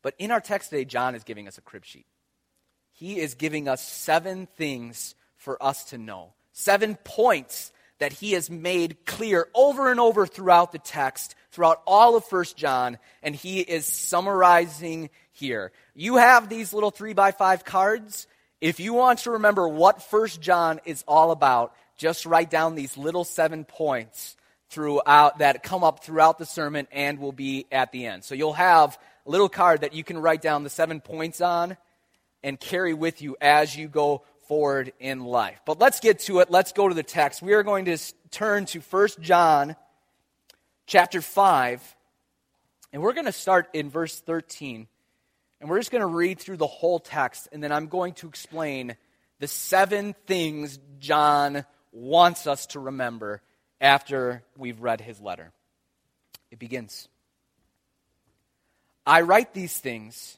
But 0.03 0.15
in 0.19 0.31
our 0.31 0.41
text 0.41 0.71
today, 0.71 0.85
John 0.85 1.17
is 1.17 1.25
giving 1.25 1.49
us 1.49 1.59
a 1.59 1.63
crib 1.63 1.85
sheet. 1.85 2.07
He 2.99 3.21
is 3.21 3.35
giving 3.35 3.69
us 3.69 3.81
seven 3.81 4.49
things 4.57 5.15
for 5.37 5.63
us 5.63 5.85
to 5.91 5.99
know, 5.99 6.33
seven 6.53 6.97
points 7.05 7.71
that 8.01 8.13
he 8.13 8.33
has 8.33 8.51
made 8.51 9.07
clear 9.07 9.47
over 9.55 9.91
and 9.93 10.01
over 10.01 10.27
throughout 10.27 10.73
the 10.73 10.81
text, 10.81 11.37
throughout 11.53 11.81
all 11.87 12.17
of 12.17 12.25
First 12.25 12.57
John, 12.57 12.99
and 13.23 13.37
he 13.37 13.61
is 13.61 13.87
summarizing 13.87 15.11
here. 15.31 15.71
You 15.95 16.17
have 16.17 16.49
these 16.49 16.73
little 16.73 16.91
three 16.91 17.13
by 17.13 17.31
five 17.31 17.65
cards. 17.65 18.27
If 18.61 18.81
you 18.81 18.95
want 18.95 19.21
to 19.21 19.33
remember 19.33 19.69
what 19.69 20.03
First 20.03 20.41
John 20.41 20.81
is 20.85 21.05
all 21.07 21.31
about, 21.31 21.77
just 21.97 22.27
write 22.27 22.51
down 22.51 22.75
these 22.75 22.97
little 22.97 23.23
seven 23.23 23.65
points 23.65 24.37
throughout 24.71 25.39
that 25.39 25.63
come 25.63 25.85
up 25.85 26.03
throughout 26.03 26.39
the 26.39 26.47
sermon 26.47 26.89
and 26.91 27.21
will 27.21 27.31
be 27.31 27.67
at 27.71 27.93
the 27.93 28.07
end. 28.07 28.25
So 28.25 28.35
you'll 28.35 28.55
have 28.55 28.99
a 29.25 29.31
little 29.31 29.49
card 29.49 29.83
that 29.83 29.95
you 29.95 30.03
can 30.03 30.19
write 30.19 30.43
down 30.43 30.65
the 30.65 30.71
seven 30.71 31.01
points 31.01 31.41
on 31.41 31.77
and 32.49 32.59
carry 32.59 32.95
with 32.95 33.21
you 33.21 33.37
as 33.43 33.77
you 33.77 33.89
go 33.89 34.23
forward 34.47 34.95
in 34.99 35.23
life. 35.23 35.61
But 35.67 35.79
let's 35.79 36.01
get 36.01 36.21
to 36.21 36.41
it. 36.41 36.51
Let's 36.51 36.73
go 36.73 36.89
to 36.89 36.95
the 36.95 37.03
text. 37.03 37.43
We 37.43 37.53
are 37.53 37.63
going 37.63 37.85
to 37.85 37.99
turn 38.31 38.65
to 38.67 38.81
First 38.81 39.21
John 39.21 39.77
chapter 40.87 41.21
5 41.21 41.97
and 42.91 43.03
we're 43.03 43.13
going 43.13 43.27
to 43.27 43.33
start 43.33 43.69
in 43.75 43.91
verse 43.91 44.19
13 44.21 44.89
and 45.61 45.69
we're 45.69 45.79
just 45.79 45.91
going 45.91 46.01
to 46.01 46.07
read 46.07 46.39
through 46.39 46.57
the 46.57 46.69
whole 46.69 47.01
text, 47.01 47.49
and 47.51 47.61
then 47.61 47.73
I'm 47.73 47.89
going 47.89 48.15
to 48.15 48.29
explain 48.29 48.97
the 49.41 49.49
seven 49.49 50.15
things 50.27 50.79
John 51.01 51.65
wants 51.91 52.47
us 52.47 52.67
to 52.67 52.81
remember 52.81 53.43
after 53.81 54.45
we've 54.57 54.81
read 54.81 55.01
his 55.01 55.21
letter. 55.21 55.53
It 56.51 56.59
begins 56.59 57.09
I 59.05 59.23
write 59.23 59.53
these 59.53 59.77
things 59.77 60.38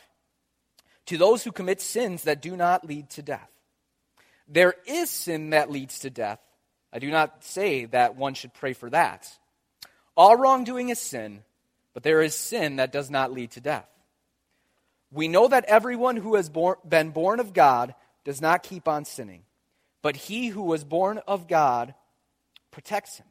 To 1.11 1.17
those 1.17 1.43
who 1.43 1.51
commit 1.51 1.81
sins 1.81 2.23
that 2.23 2.41
do 2.41 2.55
not 2.55 2.85
lead 2.87 3.09
to 3.09 3.21
death, 3.21 3.49
there 4.47 4.75
is 4.87 5.09
sin 5.09 5.49
that 5.49 5.69
leads 5.69 5.99
to 5.99 6.09
death. 6.09 6.39
I 6.93 6.99
do 6.99 7.11
not 7.11 7.43
say 7.43 7.83
that 7.83 8.15
one 8.15 8.33
should 8.33 8.53
pray 8.53 8.71
for 8.71 8.89
that. 8.91 9.27
All 10.15 10.37
wrongdoing 10.37 10.87
is 10.87 10.99
sin, 10.99 11.43
but 11.93 12.03
there 12.03 12.21
is 12.21 12.33
sin 12.33 12.77
that 12.77 12.93
does 12.93 13.09
not 13.09 13.33
lead 13.33 13.51
to 13.51 13.59
death. 13.59 13.89
We 15.11 15.27
know 15.27 15.49
that 15.49 15.65
everyone 15.65 16.15
who 16.15 16.35
has 16.35 16.49
been 16.87 17.09
born 17.09 17.41
of 17.41 17.51
God 17.51 17.93
does 18.23 18.39
not 18.39 18.63
keep 18.63 18.87
on 18.87 19.03
sinning, 19.03 19.43
but 20.01 20.15
he 20.15 20.47
who 20.47 20.63
was 20.63 20.85
born 20.85 21.19
of 21.27 21.45
God 21.45 21.93
protects 22.71 23.17
him, 23.17 23.27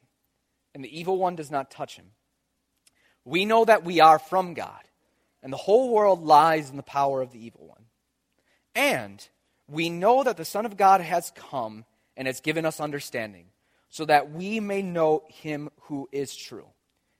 and 0.75 0.85
the 0.85 0.99
evil 1.01 1.17
one 1.17 1.35
does 1.35 1.51
not 1.51 1.71
touch 1.71 1.97
him. 1.97 2.11
We 3.25 3.47
know 3.47 3.65
that 3.65 3.85
we 3.85 4.03
are 4.03 4.19
from 4.19 4.53
God, 4.53 4.83
and 5.43 5.53
the 5.53 5.57
whole 5.59 5.91
world 5.93 6.23
lies 6.23 6.71
in 6.71 6.77
the 6.77 6.83
power 6.83 7.23
of 7.23 7.33
the 7.33 7.45
evil 7.45 7.67
one. 7.67 7.85
And 8.75 9.27
we 9.69 9.89
know 9.89 10.23
that 10.23 10.37
the 10.37 10.45
Son 10.45 10.67
of 10.67 10.77
God 10.77 11.01
has 11.01 11.33
come 11.35 11.85
and 12.17 12.27
has 12.27 12.41
given 12.41 12.67
us 12.67 12.81
understanding, 12.81 13.47
so 13.89 14.05
that 14.05 14.31
we 14.31 14.61
may 14.61 14.83
know 14.83 15.25
him 15.29 15.71
who 15.83 16.09
is 16.13 16.35
true. 16.37 16.67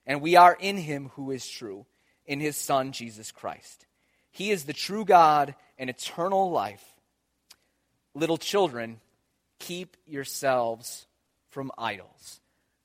And 0.05 0.21
we 0.21 0.35
are 0.35 0.57
in 0.59 0.77
him 0.77 1.11
who 1.15 1.31
is 1.31 1.47
true, 1.47 1.85
in 2.25 2.39
his 2.39 2.57
Son, 2.57 2.91
Jesus 2.91 3.31
Christ. 3.31 3.85
He 4.31 4.51
is 4.51 4.65
the 4.65 4.73
true 4.73 5.05
God 5.05 5.55
and 5.77 5.89
eternal 5.89 6.51
life. 6.51 6.83
Little 8.13 8.37
children, 8.37 8.99
keep 9.59 9.95
yourselves 10.05 11.07
from 11.49 11.71
idols. 11.77 12.40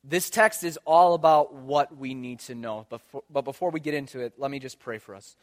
This 0.09 0.31
text 0.31 0.63
is 0.63 0.79
all 0.85 1.15
about 1.15 1.53
what 1.53 1.97
we 1.97 2.15
need 2.15 2.39
to 2.41 2.55
know. 2.55 2.87
But 2.89 3.43
before 3.43 3.71
we 3.71 3.81
get 3.81 3.93
into 3.93 4.21
it, 4.21 4.35
let 4.39 4.53
me 4.53 4.61
just 4.61 4.79
pray 4.79 4.99
for 4.99 5.17
us. 5.17 5.35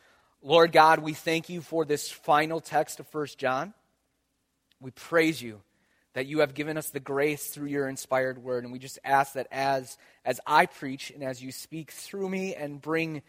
Lord 0.42 0.72
God, 0.72 1.00
we 1.00 1.14
thank 1.14 1.50
you 1.50 1.62
for 1.62 1.84
this 1.84 2.10
final 2.10 2.62
text 2.62 3.02
of 3.02 3.14
1 3.14 3.28
John. 3.38 3.74
We 4.80 4.92
praise 4.92 5.42
you 5.42 5.62
that 6.14 6.28
you 6.28 6.40
have 6.40 6.54
given 6.54 6.78
us 6.78 6.92
the 6.92 7.02
grace 7.02 7.48
through 7.48 7.68
your 7.68 7.90
inspired 7.90 8.42
word. 8.42 8.64
And 8.64 8.72
we 8.72 8.80
just 8.80 9.00
ask 9.04 9.34
that 9.34 9.48
as, 9.52 9.98
as 10.24 10.40
I 10.48 10.66
preach 10.66 11.12
and 11.12 11.24
as 11.24 11.44
you 11.44 11.52
speak 11.52 11.92
through 11.92 12.30
me 12.30 12.56
and 12.56 12.82
bring, 12.82 13.22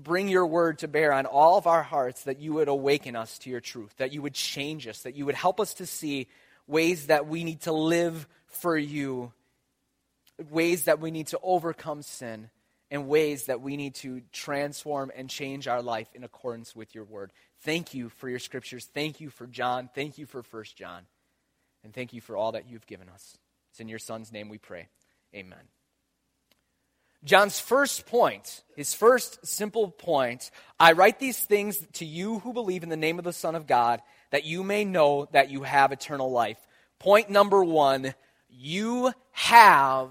bring 0.00 0.28
your 0.28 0.46
word 0.46 0.80
to 0.80 0.88
bear 0.88 1.12
on 1.12 1.26
all 1.26 1.58
of 1.58 1.68
our 1.68 1.84
hearts, 1.84 2.24
that 2.24 2.40
you 2.40 2.54
would 2.54 2.68
awaken 2.68 3.14
us 3.14 3.38
to 3.40 3.50
your 3.50 3.60
truth, 3.60 3.94
that 3.98 4.12
you 4.12 4.20
would 4.22 4.34
change 4.34 4.88
us, 4.88 5.02
that 5.02 5.14
you 5.14 5.26
would 5.26 5.36
help 5.36 5.60
us 5.60 5.74
to 5.74 5.86
see 5.86 6.26
ways 6.66 7.06
that 7.06 7.28
we 7.28 7.44
need 7.44 7.60
to 7.62 7.72
live 7.72 8.26
for 8.46 8.76
you 8.76 9.32
ways 10.50 10.84
that 10.84 11.00
we 11.00 11.10
need 11.10 11.28
to 11.28 11.38
overcome 11.42 12.02
sin, 12.02 12.50
and 12.90 13.06
ways 13.06 13.46
that 13.46 13.60
we 13.60 13.76
need 13.76 13.94
to 13.96 14.20
transform 14.32 15.12
and 15.14 15.30
change 15.30 15.68
our 15.68 15.82
life 15.82 16.08
in 16.14 16.24
accordance 16.24 16.74
with 16.74 16.94
your 16.94 17.04
word. 17.04 17.32
Thank 17.60 17.94
you 17.94 18.08
for 18.08 18.28
your 18.28 18.38
scriptures. 18.38 18.88
Thank 18.92 19.20
you 19.20 19.30
for 19.30 19.46
John. 19.46 19.88
Thank 19.94 20.18
you 20.18 20.26
for 20.26 20.42
First 20.42 20.76
John. 20.76 21.02
And 21.84 21.94
thank 21.94 22.12
you 22.12 22.20
for 22.20 22.36
all 22.36 22.52
that 22.52 22.68
you've 22.68 22.86
given 22.86 23.08
us. 23.08 23.38
It's 23.70 23.80
in 23.80 23.88
your 23.88 23.98
son's 23.98 24.32
name 24.32 24.48
we 24.48 24.58
pray. 24.58 24.88
Amen. 25.34 25.58
John's 27.22 27.60
first 27.60 28.06
point, 28.06 28.62
his 28.76 28.94
first 28.94 29.46
simple 29.46 29.88
point 29.88 30.50
I 30.78 30.92
write 30.92 31.18
these 31.18 31.38
things 31.38 31.78
to 31.94 32.06
you 32.06 32.38
who 32.40 32.52
believe 32.52 32.82
in 32.82 32.88
the 32.88 32.96
name 32.96 33.18
of 33.18 33.24
the 33.24 33.32
Son 33.32 33.54
of 33.54 33.66
God, 33.66 34.00
that 34.30 34.44
you 34.44 34.64
may 34.64 34.84
know 34.84 35.28
that 35.32 35.50
you 35.50 35.62
have 35.62 35.92
eternal 35.92 36.30
life. 36.30 36.58
Point 36.98 37.30
number 37.30 37.62
one 37.62 38.14
you 38.48 39.12
have 39.32 40.10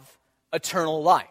eternal 0.53 1.01
life. 1.01 1.25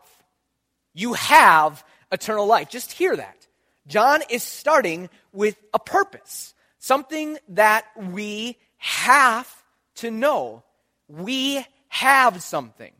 You 0.94 1.14
have 1.14 1.84
eternal 2.10 2.46
life. 2.46 2.68
Just 2.70 2.92
hear 2.92 3.16
that. 3.16 3.46
John 3.86 4.20
is 4.28 4.42
starting 4.42 5.08
with 5.32 5.56
a 5.72 5.78
purpose, 5.78 6.54
something 6.78 7.38
that 7.48 7.86
we 7.96 8.56
have 8.76 9.50
to 9.96 10.10
know. 10.10 10.62
We 11.08 11.64
have 11.88 12.42
something. 12.42 12.92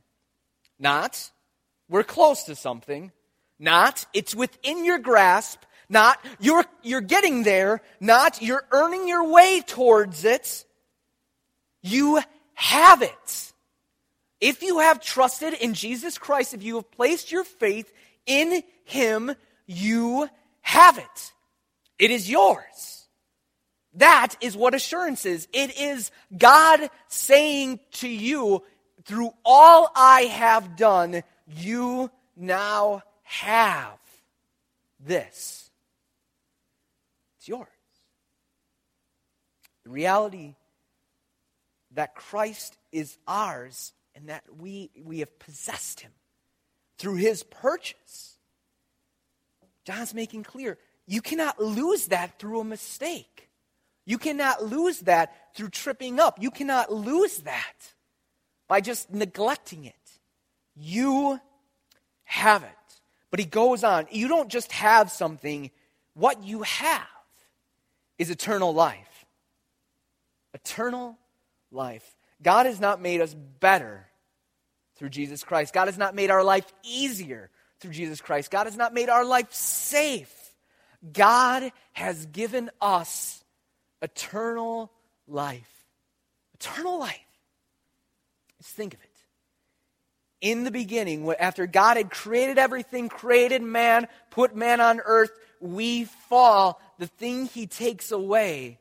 Not, 0.78 1.30
we're 1.88 2.04
close 2.04 2.44
to 2.44 2.54
something. 2.54 3.12
Not, 3.58 4.06
it's 4.14 4.34
within 4.34 4.84
your 4.84 4.98
grasp. 4.98 5.60
Not, 5.88 6.24
you're, 6.38 6.64
you're 6.82 7.00
getting 7.00 7.42
there. 7.42 7.82
Not, 8.00 8.40
you're 8.40 8.64
earning 8.70 9.08
your 9.08 9.28
way 9.28 9.62
towards 9.66 10.24
it. 10.24 10.64
You 11.82 12.20
have 12.54 13.02
it. 13.02 13.47
If 14.40 14.62
you 14.62 14.78
have 14.78 15.00
trusted 15.00 15.54
in 15.54 15.74
Jesus 15.74 16.18
Christ, 16.18 16.54
if 16.54 16.62
you 16.62 16.76
have 16.76 16.90
placed 16.90 17.32
your 17.32 17.44
faith 17.44 17.92
in 18.26 18.62
Him, 18.84 19.34
you 19.66 20.28
have 20.60 20.98
it. 20.98 21.32
It 21.98 22.10
is 22.10 22.30
yours. 22.30 23.08
That 23.94 24.36
is 24.40 24.56
what 24.56 24.74
assurance 24.74 25.26
is. 25.26 25.48
It 25.52 25.78
is 25.78 26.12
God 26.36 26.88
saying 27.08 27.80
to 27.94 28.08
you, 28.08 28.62
through 29.04 29.32
all 29.44 29.90
I 29.96 30.22
have 30.22 30.76
done, 30.76 31.22
you 31.46 32.10
now 32.36 33.02
have 33.22 33.98
this. 35.00 35.70
It's 37.38 37.48
yours. 37.48 37.66
The 39.84 39.90
reality 39.90 40.54
that 41.92 42.14
Christ 42.14 42.76
is 42.92 43.16
ours 43.26 43.92
and 44.18 44.28
that 44.28 44.42
we, 44.58 44.90
we 45.04 45.20
have 45.20 45.38
possessed 45.38 46.00
him 46.00 46.10
through 46.98 47.14
his 47.14 47.44
purchase. 47.44 48.36
John's 49.84 50.12
making 50.12 50.42
clear 50.42 50.76
you 51.06 51.22
cannot 51.22 51.62
lose 51.62 52.08
that 52.08 52.38
through 52.38 52.60
a 52.60 52.64
mistake. 52.64 53.48
You 54.04 54.18
cannot 54.18 54.64
lose 54.64 55.00
that 55.00 55.54
through 55.54 55.70
tripping 55.70 56.18
up. 56.18 56.42
You 56.42 56.50
cannot 56.50 56.92
lose 56.92 57.38
that 57.38 57.94
by 58.66 58.80
just 58.80 59.10
neglecting 59.10 59.84
it. 59.84 59.94
You 60.74 61.40
have 62.24 62.64
it. 62.64 62.70
But 63.30 63.40
he 63.40 63.46
goes 63.46 63.84
on. 63.84 64.06
You 64.10 64.28
don't 64.28 64.50
just 64.50 64.72
have 64.72 65.10
something, 65.10 65.70
what 66.14 66.42
you 66.42 66.62
have 66.62 67.06
is 68.18 68.30
eternal 68.30 68.74
life. 68.74 69.24
Eternal 70.52 71.16
life. 71.70 72.16
God 72.42 72.66
has 72.66 72.80
not 72.80 73.00
made 73.00 73.20
us 73.20 73.34
better 73.34 74.07
through 74.98 75.10
Jesus 75.10 75.42
Christ. 75.44 75.72
God 75.72 75.86
has 75.86 75.98
not 75.98 76.14
made 76.14 76.30
our 76.30 76.44
life 76.44 76.66
easier 76.82 77.50
through 77.80 77.92
Jesus 77.92 78.20
Christ. 78.20 78.50
God 78.50 78.66
has 78.66 78.76
not 78.76 78.92
made 78.92 79.08
our 79.08 79.24
life 79.24 79.52
safe. 79.52 80.34
God 81.12 81.70
has 81.92 82.26
given 82.26 82.70
us 82.80 83.42
eternal 84.02 84.90
life. 85.26 85.70
Eternal 86.54 86.98
life. 86.98 87.20
Let's 88.58 88.70
think 88.70 88.94
of 88.94 89.00
it. 89.00 89.06
In 90.40 90.64
the 90.64 90.70
beginning, 90.70 91.28
after 91.38 91.66
God 91.66 91.96
had 91.96 92.10
created 92.10 92.58
everything, 92.58 93.08
created 93.08 93.62
man, 93.62 94.06
put 94.30 94.54
man 94.54 94.80
on 94.80 95.00
earth, 95.04 95.32
we 95.60 96.04
fall. 96.04 96.80
The 96.98 97.08
thing 97.08 97.46
he 97.46 97.66
takes 97.66 98.12
away 98.12 98.78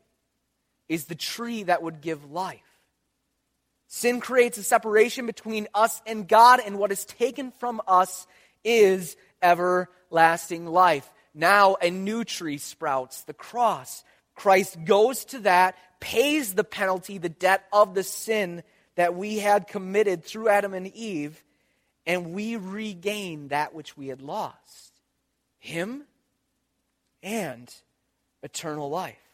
is 0.88 1.06
the 1.06 1.16
tree 1.16 1.64
that 1.64 1.82
would 1.82 2.02
give 2.02 2.32
life. 2.32 2.67
Sin 3.88 4.20
creates 4.20 4.58
a 4.58 4.64
separation 4.64 5.26
between 5.26 5.68
us 5.74 6.02
and 6.06 6.28
God, 6.28 6.60
and 6.66 6.78
what 6.78 6.92
is 6.92 7.06
taken 7.06 7.52
from 7.52 7.82
us 7.88 8.28
is 8.64 9.16
everlasting 9.42 10.66
life. 10.66 11.12
Now 11.34 11.78
a 11.82 11.90
new 11.90 12.24
tree 12.24 12.58
sprouts, 12.58 13.24
the 13.24 13.34
cross. 13.34 14.04
Christ 14.36 14.84
goes 14.84 15.26
to 15.26 15.40
that, 15.40 15.76
pays 16.00 16.54
the 16.54 16.64
penalty, 16.64 17.18
the 17.18 17.30
debt 17.30 17.66
of 17.72 17.94
the 17.94 18.04
sin 18.04 18.64
that 18.96 19.16
we 19.16 19.38
had 19.38 19.68
committed 19.68 20.24
through 20.24 20.50
Adam 20.50 20.74
and 20.74 20.88
Eve, 20.88 21.44
and 22.06 22.34
we 22.34 22.56
regain 22.56 23.50
that 23.50 23.74
which 23.74 23.96
we 23.96 24.08
had 24.08 24.22
lost 24.22 24.94
Him 25.60 26.04
and 27.24 27.74
eternal 28.44 28.90
life. 28.90 29.27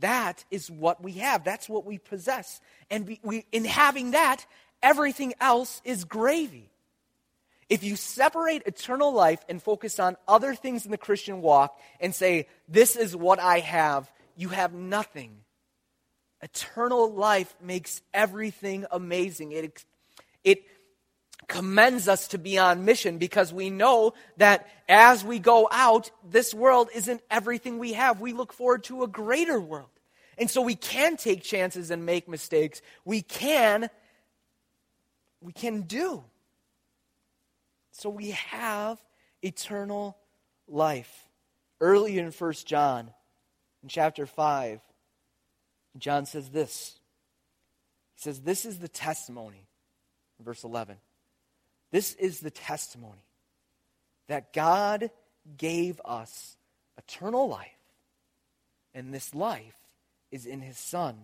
That 0.00 0.44
is 0.50 0.70
what 0.70 1.02
we 1.02 1.12
have. 1.12 1.44
That's 1.44 1.68
what 1.68 1.84
we 1.84 1.98
possess. 1.98 2.60
And 2.90 3.06
we, 3.06 3.20
we, 3.22 3.46
in 3.52 3.64
having 3.64 4.12
that, 4.12 4.46
everything 4.82 5.34
else 5.40 5.80
is 5.84 6.04
gravy. 6.04 6.70
If 7.68 7.84
you 7.84 7.96
separate 7.96 8.62
eternal 8.64 9.12
life 9.12 9.44
and 9.48 9.62
focus 9.62 9.98
on 9.98 10.16
other 10.26 10.54
things 10.54 10.84
in 10.84 10.90
the 10.90 10.98
Christian 10.98 11.42
walk 11.42 11.78
and 12.00 12.14
say, 12.14 12.46
This 12.68 12.96
is 12.96 13.14
what 13.14 13.38
I 13.40 13.58
have, 13.58 14.10
you 14.36 14.48
have 14.48 14.72
nothing. 14.72 15.36
Eternal 16.40 17.12
life 17.12 17.54
makes 17.60 18.00
everything 18.14 18.86
amazing. 18.90 19.52
It, 19.52 19.84
it 20.44 20.62
commends 21.46 22.08
us 22.08 22.28
to 22.28 22.38
be 22.38 22.58
on 22.58 22.84
mission 22.84 23.18
because 23.18 23.52
we 23.52 23.70
know 23.70 24.12
that 24.36 24.68
as 24.88 25.24
we 25.24 25.38
go 25.38 25.68
out, 25.70 26.10
this 26.28 26.52
world 26.52 26.88
isn't 26.94 27.22
everything 27.30 27.78
we 27.78 27.94
have. 27.94 28.20
We 28.20 28.32
look 28.32 28.52
forward 28.52 28.84
to 28.84 29.02
a 29.02 29.08
greater 29.08 29.60
world. 29.60 29.88
And 30.36 30.50
so 30.50 30.62
we 30.62 30.74
can 30.74 31.16
take 31.16 31.42
chances 31.42 31.90
and 31.90 32.04
make 32.04 32.28
mistakes. 32.28 32.82
We 33.04 33.22
can 33.22 33.90
we 35.40 35.52
can 35.52 35.82
do. 35.82 36.24
So 37.92 38.10
we 38.10 38.30
have 38.30 38.98
eternal 39.42 40.16
life. 40.66 41.28
Early 41.80 42.18
in 42.18 42.32
1 42.32 42.52
John, 42.64 43.10
in 43.82 43.88
chapter 43.88 44.26
5, 44.26 44.80
John 45.98 46.26
says 46.26 46.50
this. 46.50 46.98
He 48.16 48.22
says, 48.22 48.40
This 48.40 48.64
is 48.64 48.78
the 48.78 48.88
testimony, 48.88 49.68
verse 50.40 50.64
11. 50.64 50.96
This 51.90 52.14
is 52.14 52.40
the 52.40 52.50
testimony 52.50 53.24
that 54.28 54.52
God 54.52 55.10
gave 55.56 56.00
us 56.04 56.56
eternal 56.98 57.48
life, 57.48 57.68
and 58.94 59.12
this 59.12 59.34
life 59.34 59.76
is 60.30 60.46
in 60.46 60.60
his 60.60 60.78
Son. 60.78 61.16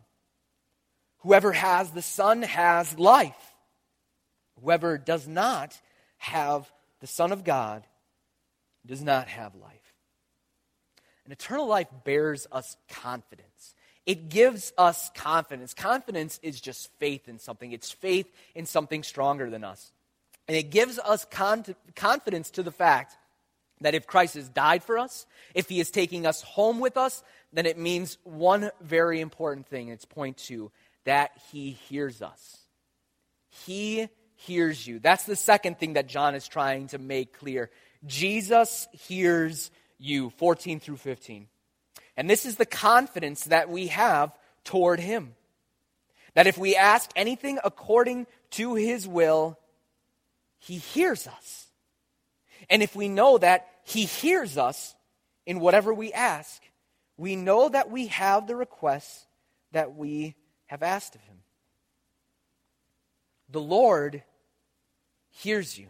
Whoever 1.18 1.52
has 1.52 1.90
the 1.90 2.02
Son 2.02 2.42
has 2.42 2.98
life. 2.98 3.54
Whoever 4.62 4.98
does 4.98 5.26
not 5.26 5.78
have 6.18 6.70
the 7.00 7.06
Son 7.06 7.32
of 7.32 7.44
God 7.44 7.86
does 8.86 9.02
not 9.02 9.28
have 9.28 9.54
life. 9.54 9.94
And 11.24 11.32
eternal 11.32 11.66
life 11.66 11.88
bears 12.04 12.46
us 12.52 12.76
confidence. 12.88 13.74
It 14.06 14.28
gives 14.28 14.72
us 14.76 15.10
confidence. 15.14 15.72
Confidence 15.72 16.38
is 16.42 16.60
just 16.60 16.90
faith 16.98 17.28
in 17.28 17.38
something, 17.38 17.72
it's 17.72 17.90
faith 17.90 18.30
in 18.54 18.66
something 18.66 19.02
stronger 19.02 19.48
than 19.50 19.64
us. 19.64 19.92
And 20.46 20.56
it 20.56 20.70
gives 20.70 20.98
us 20.98 21.24
con- 21.30 21.64
confidence 21.94 22.50
to 22.52 22.62
the 22.62 22.72
fact 22.72 23.16
that 23.80 23.94
if 23.94 24.06
Christ 24.06 24.34
has 24.34 24.48
died 24.48 24.82
for 24.82 24.98
us, 24.98 25.26
if 25.54 25.68
he 25.68 25.80
is 25.80 25.90
taking 25.90 26.26
us 26.26 26.42
home 26.42 26.80
with 26.80 26.96
us, 26.96 27.22
then 27.52 27.66
it 27.66 27.78
means 27.78 28.18
one 28.24 28.70
very 28.80 29.20
important 29.20 29.66
thing. 29.66 29.88
It's 29.88 30.04
point 30.04 30.36
two 30.36 30.70
that 31.04 31.32
he 31.52 31.70
hears 31.70 32.22
us. 32.22 32.58
He 33.66 34.08
hears 34.36 34.86
you. 34.86 34.98
That's 34.98 35.24
the 35.24 35.36
second 35.36 35.78
thing 35.78 35.94
that 35.94 36.08
John 36.08 36.34
is 36.34 36.48
trying 36.48 36.88
to 36.88 36.98
make 36.98 37.38
clear. 37.38 37.70
Jesus 38.06 38.88
hears 38.92 39.70
you, 39.98 40.30
14 40.30 40.80
through 40.80 40.96
15. 40.96 41.46
And 42.16 42.28
this 42.28 42.44
is 42.44 42.56
the 42.56 42.66
confidence 42.66 43.44
that 43.44 43.70
we 43.70 43.88
have 43.88 44.36
toward 44.64 45.00
him. 45.00 45.34
That 46.34 46.46
if 46.46 46.58
we 46.58 46.76
ask 46.76 47.10
anything 47.16 47.58
according 47.62 48.26
to 48.52 48.74
his 48.74 49.06
will, 49.06 49.58
he 50.64 50.78
hears 50.78 51.26
us. 51.26 51.66
And 52.70 52.82
if 52.82 52.96
we 52.96 53.08
know 53.08 53.36
that 53.36 53.68
he 53.84 54.04
hears 54.06 54.56
us 54.56 54.94
in 55.44 55.60
whatever 55.60 55.92
we 55.92 56.12
ask, 56.12 56.62
we 57.18 57.36
know 57.36 57.68
that 57.68 57.90
we 57.90 58.06
have 58.06 58.46
the 58.46 58.56
requests 58.56 59.26
that 59.72 59.94
we 59.94 60.34
have 60.66 60.82
asked 60.82 61.14
of 61.14 61.20
him. 61.22 61.36
The 63.50 63.60
Lord 63.60 64.22
hears 65.30 65.78
you. 65.78 65.88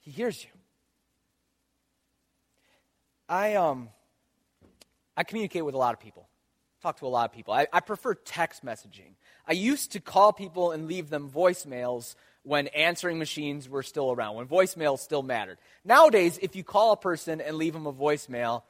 He 0.00 0.10
hears 0.10 0.42
you. 0.42 0.50
I 3.28 3.54
um 3.56 3.90
I 5.16 5.24
communicate 5.24 5.64
with 5.64 5.74
a 5.74 5.78
lot 5.78 5.92
of 5.92 6.00
people. 6.00 6.28
Talk 6.82 6.98
to 7.00 7.06
a 7.06 7.08
lot 7.08 7.28
of 7.28 7.34
people. 7.34 7.52
I, 7.52 7.66
I 7.72 7.80
prefer 7.80 8.14
text 8.14 8.64
messaging. 8.64 9.15
I 9.46 9.52
used 9.52 9.92
to 9.92 10.00
call 10.00 10.32
people 10.32 10.72
and 10.72 10.86
leave 10.86 11.10
them 11.10 11.30
voicemails 11.30 12.14
when 12.42 12.68
answering 12.68 13.18
machines 13.18 13.68
were 13.68 13.82
still 13.82 14.12
around, 14.12 14.36
when 14.36 14.46
voicemails 14.46 15.00
still 15.00 15.22
mattered. 15.22 15.58
Nowadays, 15.84 16.38
if 16.40 16.54
you 16.54 16.62
call 16.62 16.92
a 16.92 16.96
person 16.96 17.40
and 17.40 17.56
leave 17.56 17.72
them 17.72 17.86
a 17.86 17.92
voicemail, 17.92 18.62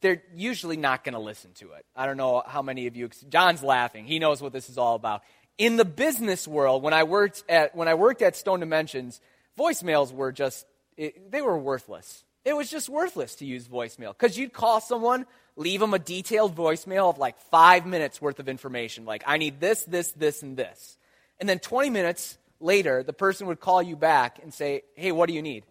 they're 0.00 0.22
usually 0.34 0.76
not 0.76 1.04
going 1.04 1.14
to 1.14 1.20
listen 1.20 1.52
to 1.54 1.72
it. 1.72 1.84
I 1.94 2.06
don't 2.06 2.16
know 2.16 2.42
how 2.46 2.62
many 2.62 2.86
of 2.86 2.96
you. 2.96 3.08
John's 3.28 3.62
laughing. 3.62 4.04
He 4.04 4.18
knows 4.18 4.42
what 4.42 4.52
this 4.52 4.68
is 4.68 4.78
all 4.78 4.94
about. 4.94 5.22
In 5.58 5.76
the 5.76 5.84
business 5.84 6.48
world, 6.48 6.82
when 6.82 6.94
I 6.94 7.04
worked 7.04 7.44
at 7.48 7.74
when 7.74 7.88
I 7.88 7.94
worked 7.94 8.22
at 8.22 8.36
Stone 8.36 8.60
Dimensions, 8.60 9.20
voicemails 9.58 10.12
were 10.12 10.32
just 10.32 10.66
it, 10.96 11.30
they 11.30 11.42
were 11.42 11.58
worthless. 11.58 12.24
It 12.44 12.56
was 12.56 12.70
just 12.70 12.88
worthless 12.88 13.34
to 13.36 13.44
use 13.44 13.68
voicemail 13.68 14.16
because 14.18 14.38
you'd 14.38 14.52
call 14.52 14.80
someone, 14.80 15.26
leave 15.56 15.80
them 15.80 15.94
a 15.94 15.98
detailed 15.98 16.54
voicemail 16.56 17.10
of 17.10 17.18
like 17.18 17.38
five 17.50 17.86
minutes 17.86 18.20
worth 18.20 18.38
of 18.38 18.48
information, 18.48 19.04
like 19.04 19.22
I 19.26 19.36
need 19.36 19.60
this, 19.60 19.84
this, 19.84 20.12
this, 20.12 20.42
and 20.42 20.56
this, 20.56 20.96
and 21.38 21.48
then 21.48 21.58
20 21.58 21.90
minutes 21.90 22.38
later, 22.60 23.02
the 23.02 23.12
person 23.12 23.46
would 23.46 23.60
call 23.60 23.82
you 23.82 23.96
back 23.96 24.38
and 24.42 24.52
say, 24.52 24.82
"Hey, 24.94 25.12
what 25.12 25.28
do 25.28 25.34
you 25.34 25.42
need?" 25.42 25.64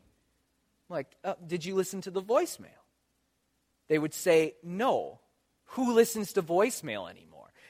I'm 0.89 0.95
like, 0.95 1.07
uh, 1.23 1.35
"Did 1.45 1.65
you 1.65 1.75
listen 1.75 2.01
to 2.01 2.11
the 2.11 2.21
voicemail?" 2.21 2.83
They 3.87 3.99
would 3.99 4.13
say, 4.13 4.55
"No." 4.63 5.19
Who 5.73 5.93
listens 5.93 6.33
to 6.33 6.41
voicemail 6.41 7.09
anymore? 7.09 7.29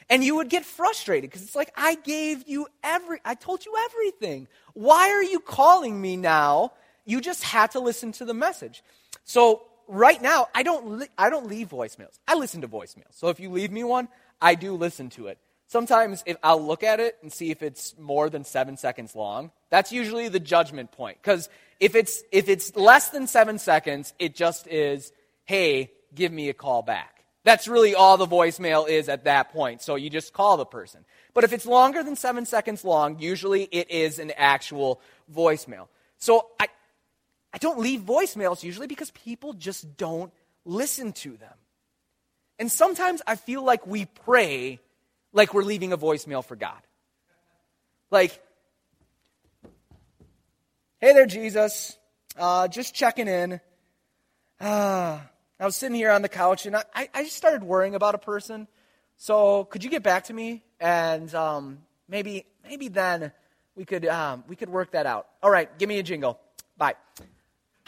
And 0.09 0.23
you 0.23 0.37
would 0.37 0.49
get 0.49 0.65
frustrated 0.65 1.29
because 1.29 1.43
it's 1.43 1.55
like, 1.55 1.71
I 1.75 1.95
gave 1.95 2.47
you 2.47 2.67
every, 2.83 3.19
I 3.25 3.35
told 3.35 3.65
you 3.65 3.75
everything. 3.85 4.47
Why 4.73 5.09
are 5.09 5.23
you 5.23 5.39
calling 5.39 5.99
me 6.01 6.15
now? 6.17 6.71
You 7.05 7.21
just 7.21 7.43
had 7.43 7.71
to 7.71 7.79
listen 7.79 8.11
to 8.13 8.25
the 8.25 8.33
message. 8.33 8.83
So 9.23 9.63
right 9.89 10.21
now, 10.21 10.47
I 10.53 10.63
don't, 10.63 10.99
li- 10.99 11.09
I 11.17 11.29
don't 11.29 11.47
leave 11.47 11.69
voicemails. 11.69 12.19
I 12.27 12.35
listen 12.35 12.61
to 12.61 12.67
voicemails. 12.67 13.11
So 13.11 13.27
if 13.29 13.39
you 13.39 13.49
leave 13.49 13.71
me 13.71 13.83
one, 13.83 14.07
I 14.41 14.55
do 14.55 14.73
listen 14.75 15.09
to 15.11 15.27
it. 15.27 15.37
Sometimes 15.67 16.23
if 16.25 16.37
I'll 16.41 16.65
look 16.65 16.83
at 16.83 16.99
it 16.99 17.17
and 17.21 17.31
see 17.31 17.51
if 17.51 17.61
it's 17.61 17.95
more 17.99 18.29
than 18.29 18.43
seven 18.43 18.77
seconds 18.77 19.15
long. 19.15 19.51
That's 19.69 19.91
usually 19.91 20.29
the 20.29 20.39
judgment 20.39 20.91
point. 20.91 21.17
Because 21.21 21.49
if 21.79 21.95
it's, 21.95 22.23
if 22.31 22.49
it's 22.49 22.75
less 22.75 23.09
than 23.09 23.27
seven 23.27 23.59
seconds, 23.59 24.13
it 24.17 24.35
just 24.35 24.67
is, 24.67 25.11
hey, 25.45 25.91
give 26.15 26.31
me 26.31 26.49
a 26.49 26.53
call 26.53 26.81
back. 26.81 27.23
That's 27.43 27.67
really 27.67 27.95
all 27.95 28.17
the 28.17 28.27
voicemail 28.27 28.87
is 28.87 29.09
at 29.09 29.25
that 29.25 29.51
point. 29.51 29.81
So 29.81 29.95
you 29.95 30.09
just 30.09 30.33
call 30.33 30.57
the 30.57 30.65
person. 30.65 31.05
But 31.33 31.43
if 31.43 31.53
it's 31.53 31.65
longer 31.65 32.03
than 32.03 32.15
seven 32.15 32.45
seconds 32.45 32.83
long, 32.83 33.19
usually 33.19 33.63
it 33.63 33.89
is 33.91 34.19
an 34.19 34.31
actual 34.35 35.01
voicemail. 35.33 35.87
So 36.17 36.47
I, 36.59 36.67
I 37.53 37.57
don't 37.57 37.79
leave 37.79 38.01
voicemails 38.01 38.63
usually 38.63 38.87
because 38.87 39.11
people 39.11 39.53
just 39.53 39.97
don't 39.97 40.31
listen 40.65 41.13
to 41.13 41.37
them. 41.37 41.53
And 42.59 42.71
sometimes 42.71 43.21
I 43.25 43.35
feel 43.35 43.63
like 43.63 43.87
we 43.87 44.05
pray 44.05 44.79
like 45.31 45.53
we're 45.53 45.63
leaving 45.63 45.93
a 45.93 45.97
voicemail 45.97 46.43
for 46.43 46.55
God. 46.55 46.81
Like, 48.11 48.41
hey 50.99 51.13
there, 51.13 51.25
Jesus. 51.25 51.97
Uh, 52.37 52.67
just 52.67 52.93
checking 52.93 53.27
in. 53.27 53.59
Ah. 54.59 55.29
I 55.59 55.65
was 55.65 55.75
sitting 55.75 55.95
here 55.95 56.11
on 56.11 56.21
the 56.21 56.29
couch 56.29 56.65
and 56.65 56.75
I, 56.75 57.09
I 57.13 57.23
just 57.23 57.35
started 57.35 57.63
worrying 57.63 57.93
about 57.93 58.15
a 58.15 58.17
person. 58.17 58.67
So 59.17 59.65
could 59.65 59.83
you 59.83 59.89
get 59.89 60.03
back 60.03 60.25
to 60.25 60.33
me 60.33 60.63
and 60.79 61.33
um, 61.35 61.79
maybe 62.07 62.45
maybe 62.63 62.87
then 62.87 63.33
we 63.75 63.83
could 63.83 64.05
um, 64.05 64.45
we 64.47 64.55
could 64.55 64.69
work 64.69 64.91
that 64.91 65.05
out. 65.05 65.27
All 65.43 65.51
right, 65.51 65.69
give 65.77 65.89
me 65.89 65.99
a 65.99 66.03
jingle. 66.03 66.39
Bye. 66.77 66.95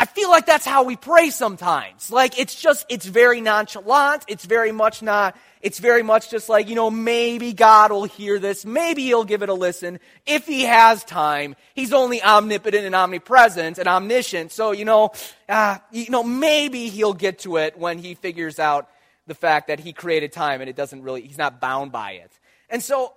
I 0.01 0.05
feel 0.05 0.31
like 0.31 0.47
that's 0.47 0.65
how 0.65 0.81
we 0.81 0.95
pray 0.95 1.29
sometimes. 1.29 2.09
Like 2.09 2.39
it's 2.39 2.59
just, 2.59 2.87
it's 2.89 3.05
very 3.05 3.39
nonchalant. 3.39 4.25
It's 4.27 4.45
very 4.45 4.71
much 4.71 5.03
not, 5.03 5.37
it's 5.61 5.77
very 5.77 6.01
much 6.01 6.31
just 6.31 6.49
like, 6.49 6.69
you 6.69 6.73
know, 6.73 6.89
maybe 6.89 7.53
God 7.53 7.91
will 7.91 8.05
hear 8.05 8.39
this. 8.39 8.65
Maybe 8.65 9.03
he'll 9.03 9.25
give 9.25 9.43
it 9.43 9.49
a 9.49 9.53
listen. 9.53 9.99
If 10.25 10.47
he 10.47 10.63
has 10.63 11.03
time, 11.03 11.55
he's 11.75 11.93
only 11.93 12.19
omnipotent 12.23 12.83
and 12.83 12.95
omnipresent 12.95 13.77
and 13.77 13.87
omniscient. 13.87 14.51
So, 14.51 14.71
you 14.71 14.85
know, 14.85 15.11
uh, 15.47 15.77
you 15.91 16.09
know, 16.09 16.23
maybe 16.23 16.89
he'll 16.89 17.13
get 17.13 17.37
to 17.41 17.57
it 17.57 17.77
when 17.77 17.99
he 17.99 18.15
figures 18.15 18.57
out 18.57 18.89
the 19.27 19.35
fact 19.35 19.67
that 19.67 19.79
he 19.79 19.93
created 19.93 20.31
time 20.31 20.61
and 20.61 20.69
it 20.69 20.75
doesn't 20.75 21.03
really, 21.03 21.21
he's 21.21 21.37
not 21.37 21.61
bound 21.61 21.91
by 21.91 22.13
it. 22.13 22.31
And 22.71 22.81
so, 22.81 23.13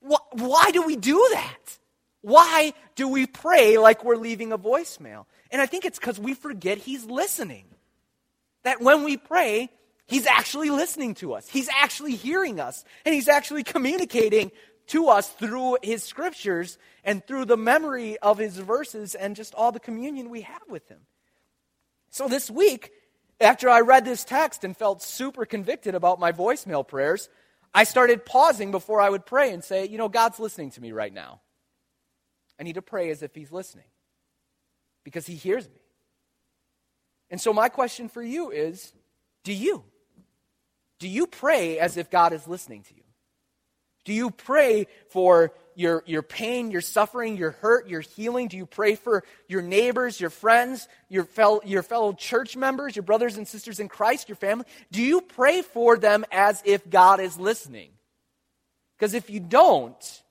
wh- 0.00 0.32
why 0.32 0.72
do 0.72 0.82
we 0.82 0.96
do 0.96 1.28
that? 1.34 1.78
Why 2.22 2.72
do 2.96 3.06
we 3.06 3.28
pray 3.28 3.78
like 3.78 4.02
we're 4.02 4.16
leaving 4.16 4.50
a 4.50 4.58
voicemail? 4.58 5.26
And 5.54 5.62
I 5.62 5.66
think 5.66 5.84
it's 5.84 6.00
because 6.00 6.18
we 6.18 6.34
forget 6.34 6.78
He's 6.78 7.04
listening. 7.04 7.66
That 8.64 8.80
when 8.80 9.04
we 9.04 9.16
pray, 9.16 9.70
He's 10.04 10.26
actually 10.26 10.68
listening 10.68 11.14
to 11.16 11.32
us, 11.34 11.48
He's 11.48 11.68
actually 11.68 12.16
hearing 12.16 12.58
us, 12.58 12.84
and 13.06 13.14
He's 13.14 13.28
actually 13.28 13.62
communicating 13.62 14.50
to 14.88 15.06
us 15.06 15.28
through 15.28 15.78
His 15.80 16.02
scriptures 16.02 16.76
and 17.04 17.24
through 17.24 17.44
the 17.44 17.56
memory 17.56 18.18
of 18.18 18.36
His 18.36 18.56
verses 18.56 19.14
and 19.14 19.36
just 19.36 19.54
all 19.54 19.70
the 19.70 19.78
communion 19.78 20.28
we 20.28 20.40
have 20.40 20.62
with 20.68 20.88
Him. 20.88 21.02
So 22.10 22.26
this 22.26 22.50
week, 22.50 22.90
after 23.40 23.70
I 23.70 23.82
read 23.82 24.04
this 24.04 24.24
text 24.24 24.64
and 24.64 24.76
felt 24.76 25.04
super 25.04 25.46
convicted 25.46 25.94
about 25.94 26.18
my 26.18 26.32
voicemail 26.32 26.86
prayers, 26.86 27.28
I 27.72 27.84
started 27.84 28.26
pausing 28.26 28.72
before 28.72 29.00
I 29.00 29.08
would 29.08 29.24
pray 29.24 29.52
and 29.52 29.62
say, 29.62 29.86
you 29.86 29.98
know, 29.98 30.08
God's 30.08 30.40
listening 30.40 30.72
to 30.72 30.80
me 30.80 30.90
right 30.90 31.14
now. 31.14 31.42
I 32.58 32.64
need 32.64 32.74
to 32.74 32.82
pray 32.82 33.10
as 33.10 33.22
if 33.22 33.36
He's 33.36 33.52
listening 33.52 33.84
because 35.04 35.26
He 35.26 35.34
hears 35.34 35.68
me. 35.68 35.80
And 37.30 37.40
so, 37.40 37.52
my 37.52 37.68
question 37.68 38.08
for 38.08 38.22
you 38.22 38.50
is 38.50 38.92
do 39.44 39.52
you? 39.52 39.84
Do 40.98 41.08
you 41.08 41.26
pray 41.26 41.78
as 41.78 41.96
if 41.96 42.10
God 42.10 42.32
is 42.32 42.48
listening 42.48 42.82
to 42.84 42.94
you? 42.94 43.02
Do 44.04 44.12
you 44.12 44.30
pray 44.30 44.86
for 45.10 45.52
your, 45.74 46.02
your 46.06 46.22
pain, 46.22 46.70
your 46.70 46.80
suffering, 46.80 47.36
your 47.36 47.52
hurt, 47.52 47.88
your 47.88 48.02
healing? 48.02 48.48
Do 48.48 48.56
you 48.56 48.66
pray 48.66 48.94
for 48.94 49.24
your 49.48 49.62
neighbors, 49.62 50.20
your 50.20 50.30
friends, 50.30 50.88
your 51.08 51.24
fellow, 51.24 51.60
your 51.64 51.82
fellow 51.82 52.12
church 52.12 52.56
members, 52.56 52.94
your 52.94 53.02
brothers 53.02 53.36
and 53.36 53.48
sisters 53.48 53.80
in 53.80 53.88
Christ, 53.88 54.28
your 54.28 54.36
family? 54.36 54.66
Do 54.92 55.02
you 55.02 55.20
pray 55.20 55.62
for 55.62 55.96
them 55.96 56.24
as 56.30 56.62
if 56.64 56.88
God 56.88 57.18
is 57.18 57.38
listening? 57.38 57.90
Because 58.96 59.14
if 59.14 59.30
you 59.30 59.40
don't, 59.40 60.22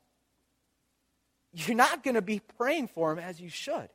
you're 1.51 1.75
not 1.75 2.03
going 2.03 2.15
to 2.15 2.21
be 2.21 2.41
praying 2.57 2.87
for 2.89 3.13
them 3.13 3.23
as 3.23 3.41
you 3.41 3.49
should. 3.49 3.89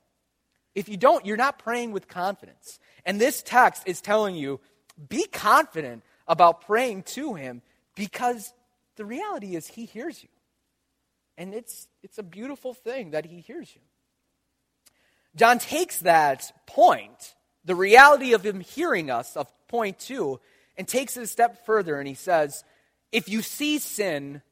If 0.79 0.89
you 0.89 0.97
don't, 0.97 1.27
you're 1.27 1.37
not 1.37 1.59
praying 1.59 1.91
with 1.91 2.07
confidence. 2.07 2.79
And 3.05 3.21
this 3.21 3.43
text 3.43 3.83
is 3.87 4.01
telling 4.01 4.37
you 4.37 4.61
be 5.09 5.27
confident 5.27 6.05
about 6.29 6.61
praying 6.61 7.03
to 7.15 7.35
him 7.35 7.63
because 7.97 8.55
the 8.95 9.05
reality 9.05 9.57
is 9.57 9.67
he 9.67 9.87
hears 9.87 10.23
you. 10.23 10.29
And 11.37 11.53
it's, 11.53 11.89
it's 12.05 12.19
a 12.19 12.23
beautiful 12.23 12.75
thing 12.75 13.11
that 13.11 13.27
he 13.27 13.41
hears 13.41 13.75
you. 13.75 13.81
John 15.35 15.59
takes 15.59 15.99
that 16.03 16.53
point, 16.65 17.35
the 17.65 17.75
reality 17.75 18.33
of 18.33 18.47
him 18.47 18.61
hearing 18.61 19.11
us, 19.11 19.37
of 19.37 19.49
point 19.67 19.99
two, 19.99 20.39
and 20.77 20.87
takes 20.87 21.17
it 21.17 21.25
a 21.25 21.27
step 21.27 21.67
further 21.67 21.99
and 21.99 22.07
he 22.07 22.15
says, 22.15 22.63
if 23.11 23.29
you 23.29 23.43
see 23.43 23.81
sin, 23.81 24.43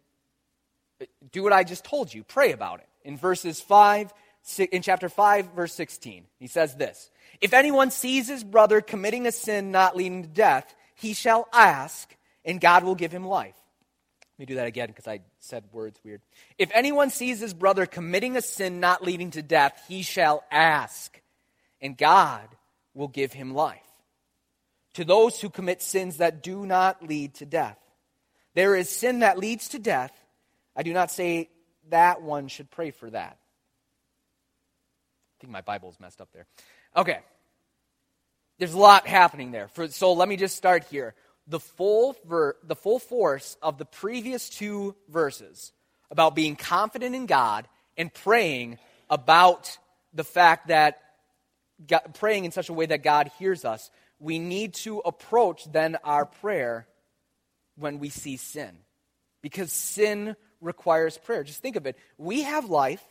do 1.30 1.44
what 1.44 1.52
I 1.52 1.62
just 1.62 1.84
told 1.84 2.12
you, 2.12 2.24
pray 2.24 2.50
about 2.50 2.80
it. 2.80 2.88
In 3.04 3.16
verses 3.16 3.60
5, 3.60 4.12
in 4.58 4.82
chapter 4.82 5.08
5, 5.08 5.52
verse 5.54 5.74
16. 5.74 6.24
He 6.38 6.46
says 6.46 6.76
this 6.76 7.10
If 7.40 7.52
anyone 7.52 7.90
sees 7.90 8.28
his 8.28 8.44
brother 8.44 8.80
committing 8.80 9.26
a 9.26 9.32
sin 9.32 9.70
not 9.70 9.96
leading 9.96 10.22
to 10.22 10.28
death, 10.28 10.74
he 10.94 11.12
shall 11.12 11.48
ask, 11.52 12.14
and 12.44 12.60
God 12.60 12.84
will 12.84 12.94
give 12.94 13.12
him 13.12 13.26
life. 13.26 13.56
Let 14.38 14.42
me 14.42 14.46
do 14.46 14.54
that 14.56 14.66
again 14.66 14.88
because 14.88 15.08
I 15.08 15.20
said 15.40 15.64
words 15.72 15.98
weird. 16.04 16.20
If 16.58 16.70
anyone 16.74 17.10
sees 17.10 17.40
his 17.40 17.54
brother 17.54 17.86
committing 17.86 18.36
a 18.36 18.42
sin 18.42 18.80
not 18.80 19.02
leading 19.02 19.30
to 19.32 19.42
death, 19.42 19.82
he 19.88 20.02
shall 20.02 20.44
ask, 20.50 21.20
and 21.80 21.96
God 21.96 22.48
will 22.92 23.08
give 23.08 23.32
him 23.32 23.54
life. 23.54 23.80
To 24.94 25.04
those 25.04 25.40
who 25.40 25.50
commit 25.50 25.82
sins 25.82 26.18
that 26.18 26.42
do 26.42 26.66
not 26.66 27.02
lead 27.06 27.34
to 27.36 27.46
death, 27.46 27.78
there 28.54 28.74
is 28.74 28.90
sin 28.90 29.20
that 29.20 29.38
leads 29.38 29.68
to 29.70 29.78
death. 29.78 30.12
I 30.74 30.82
do 30.82 30.92
not 30.92 31.10
say 31.10 31.50
that 31.88 32.22
one 32.22 32.48
should 32.48 32.70
pray 32.70 32.90
for 32.90 33.10
that. 33.10 33.38
I 35.36 35.40
think 35.40 35.52
my 35.52 35.60
Bible's 35.60 35.98
messed 36.00 36.20
up 36.20 36.30
there. 36.32 36.46
Okay. 36.96 37.18
There's 38.58 38.72
a 38.72 38.78
lot 38.78 39.06
happening 39.06 39.52
there. 39.52 39.68
For, 39.68 39.88
so 39.88 40.14
let 40.14 40.28
me 40.28 40.36
just 40.36 40.56
start 40.56 40.84
here. 40.84 41.14
The 41.46 41.60
full, 41.60 42.16
ver, 42.24 42.56
the 42.64 42.74
full 42.74 42.98
force 42.98 43.56
of 43.62 43.78
the 43.78 43.84
previous 43.84 44.48
two 44.48 44.96
verses 45.08 45.72
about 46.10 46.34
being 46.34 46.56
confident 46.56 47.14
in 47.14 47.26
God 47.26 47.68
and 47.96 48.12
praying 48.12 48.78
about 49.10 49.76
the 50.14 50.24
fact 50.24 50.68
that 50.68 51.00
God, 51.86 52.14
praying 52.14 52.46
in 52.46 52.50
such 52.50 52.68
a 52.68 52.72
way 52.72 52.86
that 52.86 53.02
God 53.02 53.30
hears 53.38 53.64
us, 53.64 53.90
we 54.18 54.38
need 54.38 54.74
to 54.74 55.00
approach 55.00 55.70
then 55.70 55.96
our 56.02 56.24
prayer 56.24 56.86
when 57.76 57.98
we 57.98 58.08
see 58.08 58.38
sin. 58.38 58.78
Because 59.42 59.70
sin 59.70 60.34
requires 60.60 61.18
prayer. 61.18 61.44
Just 61.44 61.60
think 61.60 61.76
of 61.76 61.86
it. 61.86 61.96
We 62.16 62.42
have 62.42 62.70
life. 62.70 63.04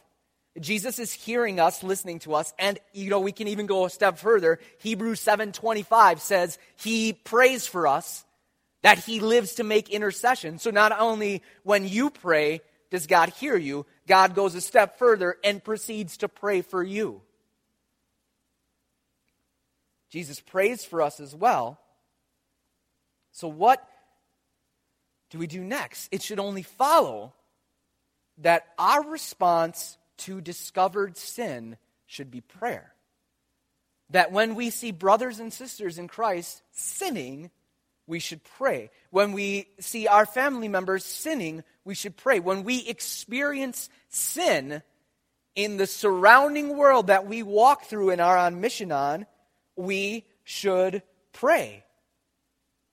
Jesus 0.59 0.99
is 0.99 1.11
hearing 1.11 1.59
us, 1.59 1.83
listening 1.83 2.19
to 2.19 2.33
us, 2.33 2.53
and 2.57 2.79
you 2.93 3.09
know, 3.09 3.19
we 3.19 3.33
can 3.33 3.47
even 3.49 3.65
go 3.65 3.85
a 3.85 3.89
step 3.89 4.17
further. 4.17 4.59
Hebrews 4.79 5.19
7:25 5.19 6.21
says 6.21 6.57
he 6.77 7.13
prays 7.13 7.67
for 7.67 7.87
us, 7.87 8.23
that 8.81 8.99
he 8.99 9.19
lives 9.19 9.55
to 9.55 9.63
make 9.63 9.89
intercession. 9.89 10.59
So 10.59 10.69
not 10.69 10.97
only 10.97 11.43
when 11.63 11.87
you 11.87 12.09
pray 12.09 12.61
does 12.89 13.07
God 13.07 13.29
hear 13.29 13.57
you, 13.57 13.85
God 14.07 14.35
goes 14.35 14.55
a 14.55 14.61
step 14.61 14.97
further 14.97 15.37
and 15.43 15.63
proceeds 15.63 16.17
to 16.17 16.29
pray 16.29 16.61
for 16.61 16.83
you. 16.83 17.21
Jesus 20.09 20.39
prays 20.39 20.85
for 20.85 21.01
us 21.01 21.19
as 21.19 21.35
well. 21.35 21.79
So 23.31 23.49
what 23.49 23.85
do 25.29 25.39
we 25.39 25.47
do 25.47 25.61
next? 25.61 26.07
It 26.11 26.21
should 26.21 26.39
only 26.39 26.61
follow 26.61 27.33
that 28.37 28.67
our 28.77 29.03
response 29.03 29.97
to 30.17 30.41
discovered 30.41 31.17
sin 31.17 31.77
should 32.05 32.31
be 32.31 32.41
prayer. 32.41 32.93
That 34.11 34.31
when 34.31 34.55
we 34.55 34.69
see 34.69 34.91
brothers 34.91 35.39
and 35.39 35.51
sisters 35.51 35.97
in 35.97 36.07
Christ 36.07 36.61
sinning, 36.71 37.49
we 38.07 38.19
should 38.19 38.43
pray. 38.43 38.91
When 39.09 39.31
we 39.31 39.67
see 39.79 40.07
our 40.07 40.25
family 40.25 40.67
members 40.67 41.03
sinning, 41.03 41.63
we 41.83 41.95
should 41.95 42.15
pray. 42.15 42.39
When 42.39 42.63
we 42.63 42.87
experience 42.87 43.89
sin 44.09 44.83
in 45.55 45.77
the 45.77 45.87
surrounding 45.87 46.77
world 46.77 47.07
that 47.07 47.25
we 47.25 47.41
walk 47.41 47.85
through 47.85 48.11
and 48.11 48.21
are 48.21 48.37
on 48.37 48.61
mission 48.61 48.91
on, 48.91 49.25
we 49.75 50.25
should 50.43 51.01
pray. 51.33 51.83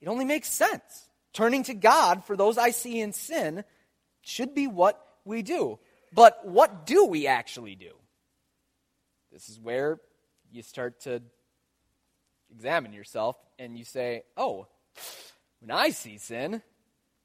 It 0.01 0.07
only 0.07 0.25
makes 0.25 0.51
sense. 0.51 1.09
Turning 1.33 1.63
to 1.63 1.73
God 1.73 2.25
for 2.25 2.35
those 2.35 2.57
I 2.57 2.71
see 2.71 2.99
in 2.99 3.13
sin 3.13 3.63
should 4.21 4.53
be 4.55 4.67
what 4.67 4.99
we 5.25 5.41
do. 5.41 5.79
But 6.13 6.45
what 6.45 6.85
do 6.85 7.05
we 7.05 7.27
actually 7.27 7.75
do? 7.75 7.91
This 9.31 9.49
is 9.49 9.59
where 9.59 9.99
you 10.51 10.61
start 10.61 11.01
to 11.01 11.21
examine 12.51 12.93
yourself 12.93 13.35
and 13.57 13.77
you 13.77 13.83
say, 13.83 14.23
oh, 14.37 14.67
when 15.59 15.71
I 15.71 15.89
see 15.89 16.17
sin, 16.17 16.61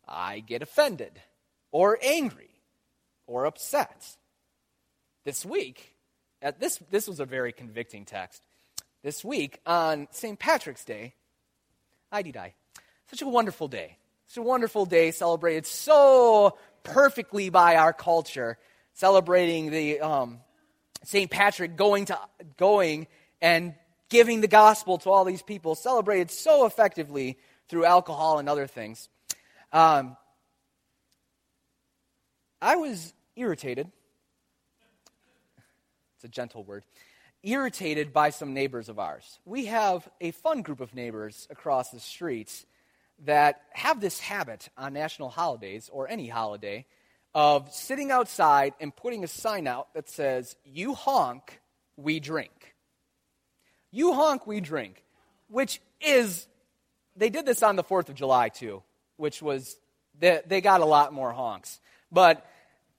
I 0.06 0.40
get 0.40 0.62
offended 0.62 1.20
or 1.70 1.98
angry 2.02 2.50
or 3.26 3.44
upset. 3.44 4.16
This 5.24 5.44
week, 5.44 5.94
at 6.40 6.58
this, 6.58 6.80
this 6.90 7.06
was 7.06 7.20
a 7.20 7.26
very 7.26 7.52
convicting 7.52 8.06
text. 8.06 8.42
This 9.02 9.22
week, 9.24 9.60
on 9.66 10.08
St. 10.10 10.38
Patrick's 10.38 10.84
Day, 10.84 11.14
I 12.10 12.22
did 12.22 12.36
I. 12.36 12.54
Such 13.10 13.22
a 13.22 13.28
wonderful 13.28 13.68
day. 13.68 13.98
Such 14.28 14.38
a 14.38 14.42
wonderful 14.42 14.86
day 14.86 15.10
celebrated 15.10 15.66
so 15.66 16.56
perfectly 16.82 17.50
by 17.50 17.76
our 17.76 17.92
culture, 17.92 18.58
celebrating 18.98 19.70
the 19.70 20.00
um, 20.00 20.40
St. 21.04 21.30
Patrick 21.30 21.76
going 21.76 22.06
to 22.06 22.18
going 22.56 23.06
and 23.40 23.74
giving 24.08 24.40
the 24.40 24.48
gospel 24.48 24.98
to 24.98 25.10
all 25.10 25.24
these 25.24 25.42
people, 25.42 25.76
celebrated 25.76 26.32
so 26.32 26.66
effectively 26.66 27.38
through 27.68 27.84
alcohol 27.84 28.40
and 28.40 28.48
other 28.48 28.66
things. 28.66 29.08
Um, 29.72 30.16
I 32.60 32.74
was 32.74 33.14
irritated. 33.36 33.88
It's 36.16 36.24
a 36.24 36.28
gentle 36.28 36.64
word. 36.64 36.82
Irritated 37.44 38.12
by 38.12 38.30
some 38.30 38.52
neighbors 38.52 38.88
of 38.88 38.98
ours. 38.98 39.38
We 39.44 39.66
have 39.66 40.08
a 40.20 40.32
fun 40.32 40.62
group 40.62 40.80
of 40.80 40.92
neighbors 40.92 41.46
across 41.50 41.90
the 41.90 42.00
street 42.00 42.64
that 43.26 43.60
have 43.74 44.00
this 44.00 44.18
habit 44.18 44.68
on 44.76 44.92
national 44.92 45.28
holidays 45.28 45.88
or 45.92 46.08
any 46.08 46.26
holiday 46.26 46.84
of 47.38 47.72
sitting 47.72 48.10
outside 48.10 48.74
and 48.80 48.94
putting 48.94 49.22
a 49.22 49.28
sign 49.28 49.68
out 49.68 49.94
that 49.94 50.08
says, 50.08 50.56
You 50.64 50.92
honk, 50.92 51.60
we 51.96 52.18
drink. 52.18 52.74
You 53.92 54.12
honk, 54.12 54.44
we 54.44 54.60
drink. 54.60 55.04
Which 55.48 55.80
is, 56.00 56.48
they 57.16 57.30
did 57.30 57.46
this 57.46 57.62
on 57.62 57.76
the 57.76 57.84
4th 57.84 58.08
of 58.08 58.16
July 58.16 58.48
too, 58.48 58.82
which 59.18 59.40
was, 59.40 59.78
they, 60.18 60.40
they 60.48 60.60
got 60.60 60.80
a 60.80 60.84
lot 60.84 61.12
more 61.12 61.30
honks. 61.32 61.78
But 62.10 62.44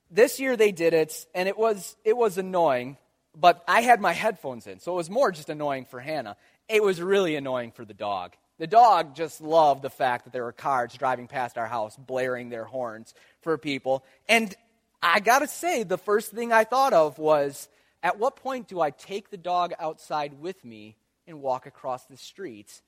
this 0.09 0.39
year 0.39 0.55
they 0.55 0.71
did 0.71 0.93
it, 0.93 1.27
and 1.35 1.49
it 1.49 1.57
was, 1.57 1.97
it 2.05 2.15
was 2.15 2.37
annoying, 2.37 2.95
but 3.35 3.61
I 3.67 3.81
had 3.81 3.99
my 3.99 4.13
headphones 4.13 4.67
in, 4.67 4.79
so 4.79 4.93
it 4.93 4.95
was 4.95 5.09
more 5.09 5.33
just 5.33 5.49
annoying 5.49 5.83
for 5.83 5.99
Hannah. 5.99 6.37
It 6.69 6.81
was 6.81 7.01
really 7.01 7.35
annoying 7.35 7.71
for 7.71 7.83
the 7.83 7.93
dog. 7.93 8.37
The 8.59 8.67
dog 8.67 9.15
just 9.15 9.41
loved 9.41 9.81
the 9.81 9.89
fact 9.89 10.25
that 10.25 10.33
there 10.33 10.43
were 10.43 10.51
cars 10.51 10.93
driving 10.93 11.27
past 11.27 11.57
our 11.57 11.65
house, 11.65 11.95
blaring 11.95 12.49
their 12.49 12.65
horns 12.65 13.13
for 13.41 13.57
people. 13.57 14.05
And 14.27 14.53
I 15.01 15.21
got 15.21 15.39
to 15.39 15.47
say, 15.47 15.83
the 15.83 15.97
first 15.97 16.31
thing 16.31 16.51
I 16.51 16.65
thought 16.65 16.91
of 16.91 17.17
was 17.17 17.69
at 18.03 18.19
what 18.19 18.35
point 18.35 18.67
do 18.67 18.81
I 18.81 18.91
take 18.91 19.29
the 19.29 19.37
dog 19.37 19.73
outside 19.79 20.39
with 20.41 20.63
me 20.65 20.97
and 21.25 21.41
walk 21.41 21.65
across 21.65 22.05
the 22.05 22.17
street 22.17 22.81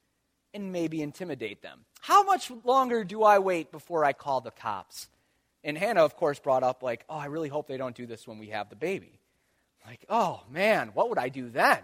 and 0.53 0.73
maybe 0.73 1.01
intimidate 1.01 1.61
them? 1.61 1.85
How 2.01 2.23
much 2.23 2.51
longer 2.65 3.05
do 3.05 3.23
I 3.23 3.39
wait 3.39 3.71
before 3.71 4.03
I 4.03 4.11
call 4.11 4.41
the 4.41 4.51
cops? 4.51 5.07
And 5.63 5.77
Hannah, 5.77 6.03
of 6.03 6.17
course, 6.17 6.39
brought 6.39 6.63
up, 6.63 6.83
like, 6.83 7.05
oh, 7.07 7.15
I 7.15 7.27
really 7.27 7.47
hope 7.47 7.67
they 7.67 7.77
don't 7.77 7.95
do 7.95 8.07
this 8.07 8.27
when 8.27 8.39
we 8.39 8.47
have 8.47 8.69
the 8.69 8.75
baby. 8.75 9.19
Like, 9.85 10.03
oh, 10.09 10.41
man, 10.51 10.89
what 10.93 11.09
would 11.09 11.17
I 11.17 11.29
do 11.29 11.49
then? 11.49 11.79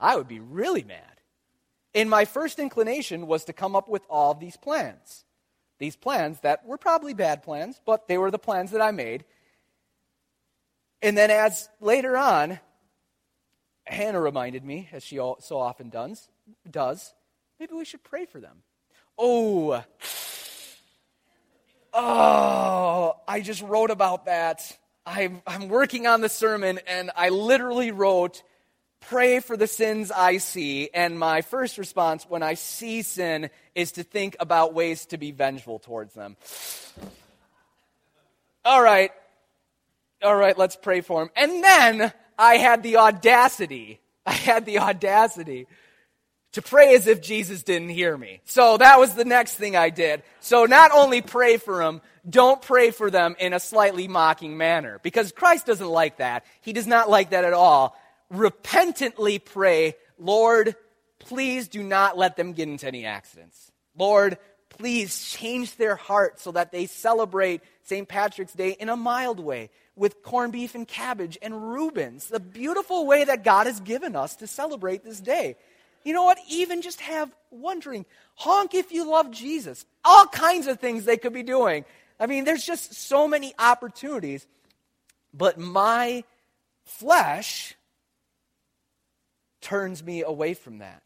I 0.00 0.16
would 0.16 0.28
be 0.28 0.40
really 0.40 0.82
mad. 0.82 1.17
And 1.94 2.10
my 2.10 2.24
first 2.24 2.58
inclination 2.58 3.26
was 3.26 3.44
to 3.46 3.52
come 3.52 3.74
up 3.74 3.88
with 3.88 4.02
all 4.08 4.34
these 4.34 4.56
plans. 4.56 5.24
These 5.78 5.96
plans 5.96 6.40
that 6.40 6.66
were 6.66 6.78
probably 6.78 7.14
bad 7.14 7.42
plans, 7.42 7.80
but 7.84 8.08
they 8.08 8.18
were 8.18 8.30
the 8.30 8.38
plans 8.38 8.72
that 8.72 8.80
I 8.80 8.90
made. 8.90 9.24
And 11.00 11.16
then, 11.16 11.30
as 11.30 11.68
later 11.80 12.16
on, 12.16 12.58
Hannah 13.86 14.20
reminded 14.20 14.64
me, 14.64 14.88
as 14.92 15.04
she 15.04 15.16
so 15.16 15.58
often 15.58 15.88
does, 15.88 16.28
does 16.68 17.14
maybe 17.60 17.74
we 17.74 17.84
should 17.84 18.02
pray 18.02 18.26
for 18.26 18.40
them. 18.40 18.62
Oh, 19.16 19.82
oh, 21.92 23.16
I 23.26 23.40
just 23.40 23.62
wrote 23.62 23.90
about 23.90 24.26
that. 24.26 24.76
I'm, 25.06 25.42
I'm 25.46 25.68
working 25.68 26.06
on 26.06 26.20
the 26.20 26.28
sermon, 26.28 26.80
and 26.86 27.10
I 27.16 27.30
literally 27.30 27.92
wrote, 27.92 28.42
pray 29.00 29.40
for 29.40 29.56
the 29.56 29.66
sins 29.66 30.10
I 30.10 30.38
see. 30.38 30.90
And 30.92 31.18
my 31.18 31.42
first 31.42 31.78
response 31.78 32.26
when 32.28 32.42
I 32.42 32.54
see 32.54 33.02
sin 33.02 33.50
is 33.74 33.92
to 33.92 34.02
think 34.02 34.36
about 34.40 34.74
ways 34.74 35.06
to 35.06 35.18
be 35.18 35.30
vengeful 35.30 35.78
towards 35.78 36.14
them. 36.14 36.36
All 38.64 38.82
right. 38.82 39.12
All 40.22 40.36
right, 40.36 40.58
let's 40.58 40.76
pray 40.76 41.00
for 41.00 41.22
him. 41.22 41.30
And 41.36 41.62
then 41.62 42.12
I 42.38 42.56
had 42.56 42.82
the 42.82 42.96
audacity, 42.96 44.00
I 44.26 44.32
had 44.32 44.66
the 44.66 44.80
audacity 44.80 45.66
to 46.52 46.62
pray 46.62 46.94
as 46.94 47.06
if 47.06 47.20
Jesus 47.20 47.62
didn't 47.62 47.90
hear 47.90 48.16
me. 48.16 48.40
So 48.44 48.78
that 48.78 48.98
was 48.98 49.14
the 49.14 49.24
next 49.24 49.54
thing 49.54 49.76
I 49.76 49.90
did. 49.90 50.22
So 50.40 50.64
not 50.64 50.90
only 50.92 51.22
pray 51.22 51.56
for 51.56 51.78
them, 51.78 52.00
don't 52.28 52.60
pray 52.60 52.90
for 52.90 53.10
them 53.10 53.36
in 53.38 53.52
a 53.52 53.60
slightly 53.60 54.08
mocking 54.08 54.56
manner 54.56 54.98
because 55.02 55.30
Christ 55.30 55.66
doesn't 55.66 55.88
like 55.88 56.16
that. 56.16 56.44
He 56.60 56.72
does 56.72 56.86
not 56.86 57.08
like 57.08 57.30
that 57.30 57.44
at 57.44 57.52
all 57.52 57.96
repentantly 58.30 59.38
pray, 59.38 59.94
Lord, 60.18 60.76
please 61.18 61.68
do 61.68 61.82
not 61.82 62.16
let 62.16 62.36
them 62.36 62.52
get 62.52 62.68
into 62.68 62.86
any 62.86 63.04
accidents. 63.04 63.70
Lord, 63.96 64.38
please 64.70 65.28
change 65.30 65.76
their 65.76 65.96
heart 65.96 66.40
so 66.40 66.52
that 66.52 66.72
they 66.72 66.86
celebrate 66.86 67.62
St. 67.82 68.06
Patrick's 68.06 68.52
Day 68.52 68.76
in 68.78 68.88
a 68.88 68.96
mild 68.96 69.40
way. 69.40 69.70
with 69.98 70.22
corned 70.22 70.52
beef 70.52 70.74
and 70.74 70.86
cabbage 70.86 71.36
and 71.42 71.72
Reubens, 71.72 72.28
the 72.28 72.40
beautiful 72.40 73.06
way 73.06 73.24
that 73.24 73.44
God 73.44 73.66
has 73.66 73.80
given 73.80 74.14
us 74.14 74.36
to 74.36 74.46
celebrate 74.46 75.04
this 75.04 75.20
day. 75.20 75.56
You 76.04 76.12
know 76.12 76.24
what? 76.24 76.38
Even 76.48 76.80
just 76.80 77.00
have 77.00 77.34
one 77.50 77.80
drink. 77.80 78.06
Honk 78.36 78.74
if 78.74 78.92
you 78.92 79.10
love 79.10 79.30
Jesus. 79.30 79.84
All 80.04 80.26
kinds 80.26 80.68
of 80.68 80.78
things 80.78 81.04
they 81.04 81.16
could 81.16 81.32
be 81.32 81.42
doing. 81.42 81.84
I 82.20 82.26
mean, 82.26 82.44
there's 82.44 82.64
just 82.64 82.94
so 82.94 83.28
many 83.28 83.52
opportunities. 83.58 84.46
But 85.34 85.58
my 85.58 86.24
flesh 86.84 87.74
turns 89.60 90.02
me 90.02 90.22
away 90.22 90.54
from 90.54 90.78
that. 90.78 91.02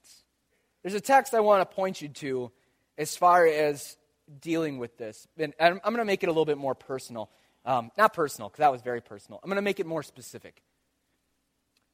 There's 0.82 0.94
a 0.94 1.00
text 1.00 1.34
I 1.34 1.40
want 1.40 1.68
to 1.68 1.74
point 1.74 2.02
you 2.02 2.08
to 2.08 2.52
as 2.98 3.16
far 3.16 3.46
as 3.46 3.96
dealing 4.40 4.78
with 4.78 4.96
this. 4.98 5.26
And 5.38 5.54
I'm, 5.60 5.78
going 5.82 5.96
to 5.96 6.04
make 6.04 6.22
it 6.22 6.26
a 6.26 6.32
little 6.32 6.44
bit 6.44 6.58
more 6.58 6.74
personal. 6.74 7.30
Um, 7.64 7.90
not 7.96 8.12
personal, 8.12 8.48
because 8.48 8.58
that 8.58 8.72
was 8.72 8.82
very 8.82 9.00
personal. 9.00 9.40
I'm 9.42 9.48
going 9.48 9.56
to 9.56 9.62
make 9.62 9.78
it 9.78 9.86
more 9.86 10.02
specific. 10.02 10.62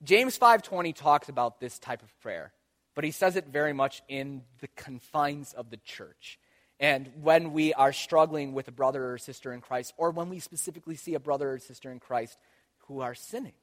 James 0.03 0.39
5:20 0.39 0.95
talks 0.95 1.29
about 1.29 1.61
this 1.61 1.79
type 1.79 2.03
of 2.03 2.21
prayer, 2.21 2.53
but 2.95 3.05
he 3.05 3.11
says 3.11 3.37
it 3.37 3.49
very 3.49 3.73
much 3.73 4.01
in 4.09 4.43
the 4.61 4.69
confines 4.69 5.53
of 5.53 5.71
the 5.71 5.77
church. 5.79 6.39
And 6.81 7.11
when 7.21 7.53
we 7.53 7.75
are 7.75 7.93
struggling 7.93 8.53
with 8.53 8.69
a 8.69 8.73
brother 8.73 9.13
or 9.13 9.19
sister 9.19 9.53
in 9.53 9.61
Christ, 9.61 9.93
or 9.97 10.13
when 10.13 10.29
we 10.29 10.39
specifically 10.39 10.95
see 10.95 11.15
a 11.15 11.21
brother 11.21 11.53
or 11.53 11.59
sister 11.59 11.91
in 11.91 11.99
Christ 11.99 12.39
who 12.87 13.01
are 13.01 13.15
sinning, 13.15 13.55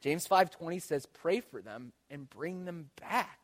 James 0.00 0.26
5:20 0.26 0.78
says, 0.78 1.06
"Pray 1.06 1.40
for 1.40 1.60
them 1.60 1.92
and 2.10 2.30
bring 2.30 2.64
them 2.64 2.90
back. 2.96 3.40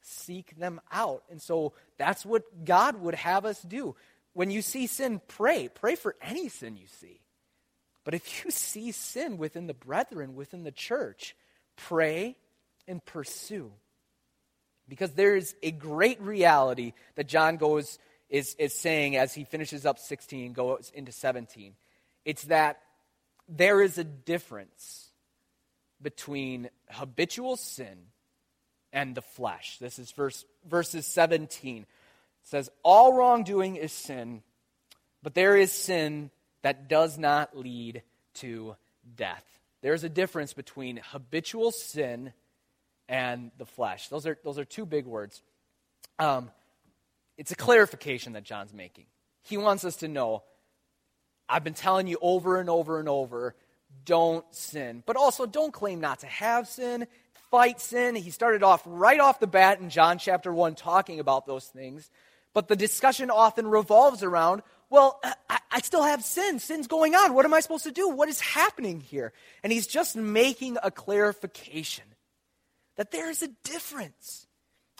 Seek 0.00 0.56
them 0.56 0.80
out." 0.90 1.24
And 1.30 1.40
so 1.40 1.74
that's 1.96 2.26
what 2.26 2.64
God 2.64 2.96
would 2.96 3.14
have 3.14 3.44
us 3.44 3.62
do. 3.62 3.96
When 4.32 4.50
you 4.50 4.62
see 4.62 4.86
sin, 4.86 5.20
pray. 5.28 5.68
Pray 5.68 5.94
for 5.94 6.16
any 6.20 6.48
sin 6.48 6.76
you 6.76 6.88
see. 6.88 7.20
But 8.02 8.14
if 8.14 8.44
you 8.44 8.50
see 8.50 8.92
sin 8.92 9.38
within 9.38 9.66
the 9.66 9.74
brethren, 9.74 10.34
within 10.34 10.64
the 10.64 10.72
church, 10.72 11.36
pray 11.76 12.36
and 12.86 13.04
pursue. 13.04 13.72
Because 14.88 15.12
there's 15.12 15.54
a 15.62 15.70
great 15.70 16.20
reality 16.20 16.92
that 17.14 17.28
John 17.28 17.56
goes 17.56 17.98
is, 18.28 18.54
is 18.58 18.74
saying 18.74 19.16
as 19.16 19.32
he 19.32 19.44
finishes 19.44 19.86
up 19.86 19.98
16 19.98 20.52
goes 20.52 20.90
into 20.94 21.12
17. 21.12 21.74
It's 22.24 22.44
that 22.44 22.80
there 23.48 23.80
is 23.80 23.96
a 23.96 24.04
difference 24.04 25.10
between 26.04 26.70
habitual 26.88 27.56
sin 27.56 27.98
and 28.92 29.16
the 29.16 29.22
flesh. 29.22 29.78
This 29.78 29.98
is 29.98 30.12
verse, 30.12 30.44
verses 30.68 31.06
17. 31.06 31.78
It 31.82 31.86
says, 32.42 32.70
All 32.84 33.12
wrongdoing 33.12 33.74
is 33.74 33.92
sin, 33.92 34.44
but 35.22 35.34
there 35.34 35.56
is 35.56 35.72
sin 35.72 36.30
that 36.62 36.88
does 36.88 37.18
not 37.18 37.58
lead 37.58 38.02
to 38.34 38.76
death. 39.16 39.44
There's 39.82 40.04
a 40.04 40.08
difference 40.08 40.52
between 40.52 41.00
habitual 41.02 41.72
sin 41.72 42.32
and 43.08 43.50
the 43.58 43.66
flesh. 43.66 44.08
Those 44.08 44.26
are, 44.26 44.38
those 44.44 44.58
are 44.58 44.64
two 44.64 44.86
big 44.86 45.06
words. 45.06 45.42
Um, 46.18 46.50
it's 47.36 47.50
a 47.50 47.56
clarification 47.56 48.34
that 48.34 48.44
John's 48.44 48.72
making. 48.72 49.06
He 49.42 49.56
wants 49.56 49.84
us 49.84 49.96
to 49.96 50.08
know 50.08 50.44
I've 51.48 51.64
been 51.64 51.74
telling 51.74 52.06
you 52.06 52.16
over 52.22 52.58
and 52.58 52.70
over 52.70 52.98
and 52.98 53.08
over 53.08 53.54
don't 54.04 54.44
sin. 54.54 55.02
But 55.06 55.16
also, 55.16 55.46
don't 55.46 55.72
claim 55.72 56.00
not 56.00 56.20
to 56.20 56.26
have 56.26 56.68
sin. 56.68 57.06
Fight 57.50 57.80
sin. 57.80 58.14
He 58.14 58.30
started 58.30 58.62
off 58.62 58.82
right 58.86 59.20
off 59.20 59.40
the 59.40 59.46
bat 59.46 59.80
in 59.80 59.90
John 59.90 60.18
chapter 60.18 60.52
1 60.52 60.74
talking 60.74 61.20
about 61.20 61.46
those 61.46 61.66
things. 61.66 62.10
But 62.52 62.68
the 62.68 62.76
discussion 62.76 63.30
often 63.30 63.66
revolves 63.66 64.22
around 64.22 64.62
well, 64.90 65.20
I, 65.50 65.58
I, 65.72 65.80
still 65.80 66.04
have 66.04 66.22
sin. 66.22 66.60
Sin's 66.60 66.86
going 66.86 67.16
on. 67.16 67.34
What 67.34 67.44
am 67.44 67.52
I 67.52 67.58
supposed 67.58 67.82
to 67.82 67.90
do? 67.90 68.08
What 68.08 68.28
is 68.28 68.40
happening 68.40 69.00
here? 69.00 69.32
And 69.64 69.72
he's 69.72 69.88
just 69.88 70.14
making 70.14 70.76
a 70.84 70.90
clarification 70.92 72.04
that 72.96 73.10
there 73.10 73.28
is 73.28 73.42
a 73.42 73.48
difference. 73.64 74.46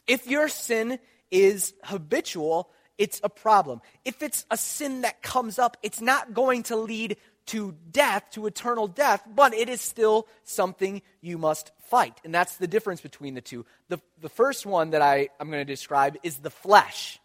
If 0.08 0.26
your 0.26 0.48
sin 0.48 0.98
is 1.30 1.74
habitual, 1.84 2.70
it's 2.98 3.20
a 3.22 3.28
problem. 3.28 3.82
If 4.04 4.20
it's 4.20 4.44
a 4.50 4.56
sin 4.56 5.02
that 5.02 5.22
comes 5.22 5.60
up, 5.60 5.76
it's 5.82 6.00
not 6.00 6.34
going 6.34 6.64
to 6.64 6.76
lead 6.76 7.16
to 7.46 7.74
death, 7.90 8.24
to 8.32 8.46
eternal 8.46 8.88
death, 8.88 9.22
but 9.34 9.54
it 9.54 9.68
is 9.68 9.80
still 9.80 10.26
something 10.44 11.02
you 11.20 11.38
must 11.38 11.72
fight. 11.88 12.18
And 12.24 12.34
that's 12.34 12.56
the 12.56 12.66
difference 12.66 13.00
between 13.00 13.34
the 13.34 13.40
two. 13.40 13.66
The, 13.88 14.00
the 14.20 14.28
first 14.28 14.64
one 14.66 14.90
that 14.90 15.02
I, 15.02 15.28
I'm 15.38 15.50
going 15.50 15.60
to 15.60 15.72
describe 15.72 16.16
is 16.22 16.38
the 16.38 16.50
flesh. 16.50 17.18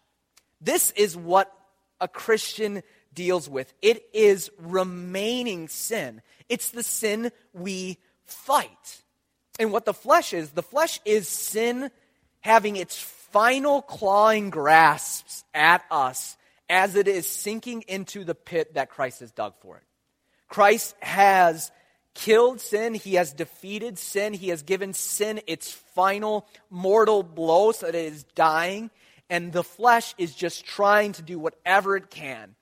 This 0.60 0.90
is 0.92 1.16
what 1.16 1.52
a 2.00 2.08
Christian 2.08 2.82
deals 3.12 3.48
with 3.48 3.72
it 3.82 4.04
is 4.12 4.50
remaining 4.58 5.68
sin, 5.68 6.22
it's 6.48 6.70
the 6.70 6.82
sin 6.82 7.32
we 7.52 7.98
fight. 8.24 9.02
And 9.58 9.72
what 9.72 9.84
the 9.84 9.94
flesh 9.94 10.32
is, 10.32 10.50
the 10.50 10.62
flesh 10.62 11.00
is 11.04 11.28
sin 11.28 11.90
having 12.40 12.76
its 12.76 12.98
final 12.98 13.82
clawing 13.82 14.50
grasps 14.50 15.44
at 15.52 15.84
us 15.90 16.36
as 16.68 16.94
it 16.94 17.08
is 17.08 17.26
sinking 17.28 17.82
into 17.82 18.24
the 18.24 18.34
pit 18.34 18.74
that 18.74 18.90
Christ 18.90 19.20
has 19.20 19.32
dug 19.32 19.54
for 19.60 19.76
it. 19.76 19.82
Christ 20.50 20.96
has 21.00 21.70
killed 22.14 22.60
sin, 22.60 22.92
he 22.92 23.14
has 23.14 23.32
defeated 23.32 23.98
sin, 23.98 24.34
he 24.34 24.48
has 24.48 24.62
given 24.62 24.92
sin 24.92 25.40
its 25.46 25.72
final 25.72 26.46
mortal 26.68 27.22
blow 27.22 27.72
so 27.72 27.86
that 27.86 27.94
it 27.94 28.12
is 28.12 28.24
dying, 28.34 28.90
and 29.30 29.52
the 29.52 29.62
flesh 29.62 30.14
is 30.18 30.34
just 30.34 30.66
trying 30.66 31.12
to 31.12 31.22
do 31.22 31.38
whatever 31.38 31.96
it 31.96 32.10
can 32.10 32.56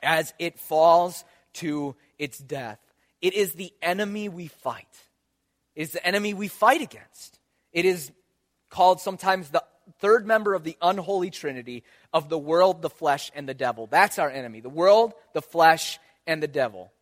as 0.00 0.32
it 0.38 0.58
falls 0.58 1.24
to 1.54 1.96
its 2.18 2.38
death. 2.38 2.78
It 3.20 3.34
is 3.34 3.52
the 3.52 3.72
enemy 3.82 4.28
we 4.28 4.46
fight. 4.46 4.86
It 5.74 5.82
is 5.82 5.90
the 5.90 6.06
enemy 6.06 6.34
we 6.34 6.48
fight 6.48 6.82
against. 6.82 7.38
It 7.72 7.84
is 7.84 8.12
called 8.70 9.00
sometimes 9.00 9.48
the 9.48 9.64
third 9.98 10.26
member 10.26 10.54
of 10.54 10.62
the 10.62 10.76
unholy 10.80 11.30
trinity 11.30 11.82
of 12.12 12.28
the 12.28 12.38
world, 12.38 12.80
the 12.80 12.90
flesh, 12.90 13.32
and 13.34 13.48
the 13.48 13.54
devil. 13.54 13.88
That's 13.88 14.18
our 14.18 14.30
enemy. 14.30 14.60
The 14.60 14.68
world, 14.68 15.14
the 15.34 15.42
flesh, 15.42 15.98
and 16.26 16.42
the 16.42 16.48
devil. 16.48 16.92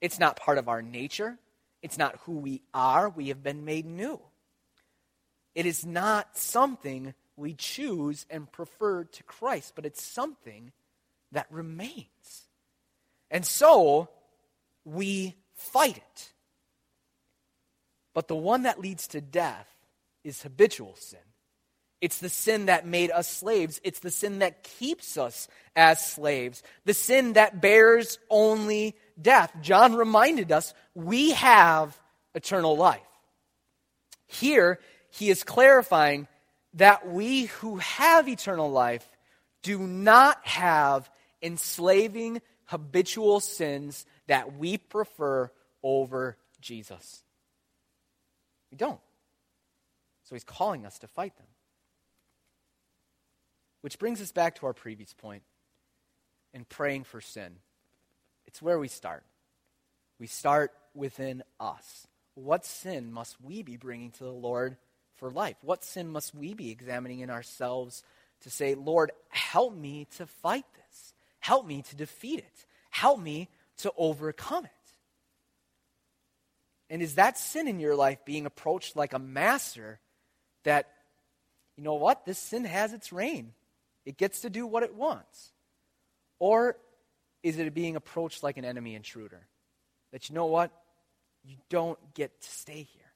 It's 0.00 0.18
not 0.18 0.36
part 0.36 0.58
of 0.58 0.68
our 0.68 0.82
nature. 0.82 1.38
It's 1.82 1.98
not 1.98 2.18
who 2.24 2.32
we 2.38 2.62
are. 2.74 3.08
We 3.08 3.28
have 3.28 3.42
been 3.42 3.64
made 3.64 3.86
new. 3.86 4.20
It 5.54 5.66
is 5.66 5.84
not 5.84 6.36
something 6.36 7.14
we 7.36 7.54
choose 7.54 8.26
and 8.30 8.50
prefer 8.50 9.04
to 9.04 9.22
Christ, 9.24 9.72
but 9.74 9.86
it's 9.86 10.02
something 10.02 10.72
that 11.32 11.46
remains. 11.50 12.48
And 13.30 13.44
so 13.44 14.08
we 14.84 15.34
fight 15.54 15.98
it. 15.98 16.32
But 18.14 18.28
the 18.28 18.36
one 18.36 18.62
that 18.62 18.80
leads 18.80 19.06
to 19.08 19.20
death 19.20 19.68
is 20.24 20.42
habitual 20.42 20.96
sin. 20.96 21.20
It's 22.00 22.18
the 22.18 22.28
sin 22.28 22.66
that 22.66 22.86
made 22.86 23.10
us 23.10 23.28
slaves. 23.28 23.80
It's 23.82 24.00
the 24.00 24.10
sin 24.10 24.38
that 24.38 24.62
keeps 24.62 25.16
us 25.16 25.48
as 25.74 26.04
slaves. 26.04 26.62
The 26.84 26.94
sin 26.94 27.32
that 27.32 27.60
bears 27.60 28.18
only 28.30 28.96
death. 29.20 29.52
John 29.62 29.94
reminded 29.94 30.52
us 30.52 30.74
we 30.94 31.32
have 31.32 31.98
eternal 32.34 32.76
life. 32.76 33.00
Here, 34.26 34.78
he 35.10 35.30
is 35.30 35.42
clarifying 35.42 36.28
that 36.74 37.08
we 37.08 37.46
who 37.46 37.76
have 37.76 38.28
eternal 38.28 38.70
life 38.70 39.08
do 39.62 39.78
not 39.78 40.46
have 40.46 41.10
enslaving 41.42 42.40
habitual 42.66 43.40
sins 43.40 44.06
that 44.26 44.56
we 44.56 44.76
prefer 44.76 45.50
over 45.82 46.36
Jesus. 46.60 47.24
We 48.70 48.76
don't. 48.76 49.00
So 50.24 50.34
he's 50.34 50.44
calling 50.44 50.84
us 50.84 50.98
to 51.00 51.08
fight 51.08 51.36
them. 51.36 51.46
Which 53.80 53.98
brings 53.98 54.20
us 54.20 54.32
back 54.32 54.56
to 54.56 54.66
our 54.66 54.72
previous 54.72 55.12
point 55.12 55.42
in 56.52 56.64
praying 56.64 57.04
for 57.04 57.20
sin. 57.20 57.56
It's 58.46 58.62
where 58.62 58.78
we 58.78 58.88
start. 58.88 59.24
We 60.18 60.26
start 60.26 60.72
within 60.94 61.42
us. 61.60 62.06
What 62.34 62.64
sin 62.64 63.12
must 63.12 63.40
we 63.40 63.62
be 63.62 63.76
bringing 63.76 64.10
to 64.12 64.24
the 64.24 64.32
Lord 64.32 64.76
for 65.16 65.30
life? 65.30 65.56
What 65.62 65.84
sin 65.84 66.08
must 66.08 66.34
we 66.34 66.54
be 66.54 66.70
examining 66.70 67.20
in 67.20 67.30
ourselves 67.30 68.02
to 68.42 68.50
say, 68.50 68.74
Lord, 68.74 69.12
help 69.28 69.74
me 69.74 70.06
to 70.16 70.26
fight 70.26 70.64
this? 70.74 71.14
Help 71.40 71.66
me 71.66 71.82
to 71.82 71.96
defeat 71.96 72.38
it. 72.38 72.66
Help 72.90 73.20
me 73.20 73.48
to 73.78 73.92
overcome 73.96 74.64
it. 74.64 74.70
And 76.90 77.02
is 77.02 77.16
that 77.16 77.38
sin 77.38 77.68
in 77.68 77.80
your 77.80 77.94
life 77.94 78.24
being 78.24 78.46
approached 78.46 78.96
like 78.96 79.12
a 79.12 79.18
master 79.18 80.00
that, 80.64 80.88
you 81.76 81.84
know 81.84 81.94
what, 81.94 82.24
this 82.24 82.38
sin 82.38 82.64
has 82.64 82.92
its 82.92 83.12
reign? 83.12 83.52
It 84.08 84.16
gets 84.16 84.40
to 84.40 84.48
do 84.48 84.66
what 84.66 84.84
it 84.84 84.94
wants. 84.94 85.52
Or 86.38 86.78
is 87.42 87.58
it 87.58 87.74
being 87.74 87.94
approached 87.94 88.42
like 88.42 88.56
an 88.56 88.64
enemy 88.64 88.94
intruder? 88.94 89.46
That 90.12 90.30
you 90.30 90.34
know 90.34 90.46
what? 90.46 90.70
You 91.44 91.56
don't 91.68 91.98
get 92.14 92.40
to 92.40 92.50
stay 92.50 92.88
here. 92.90 93.12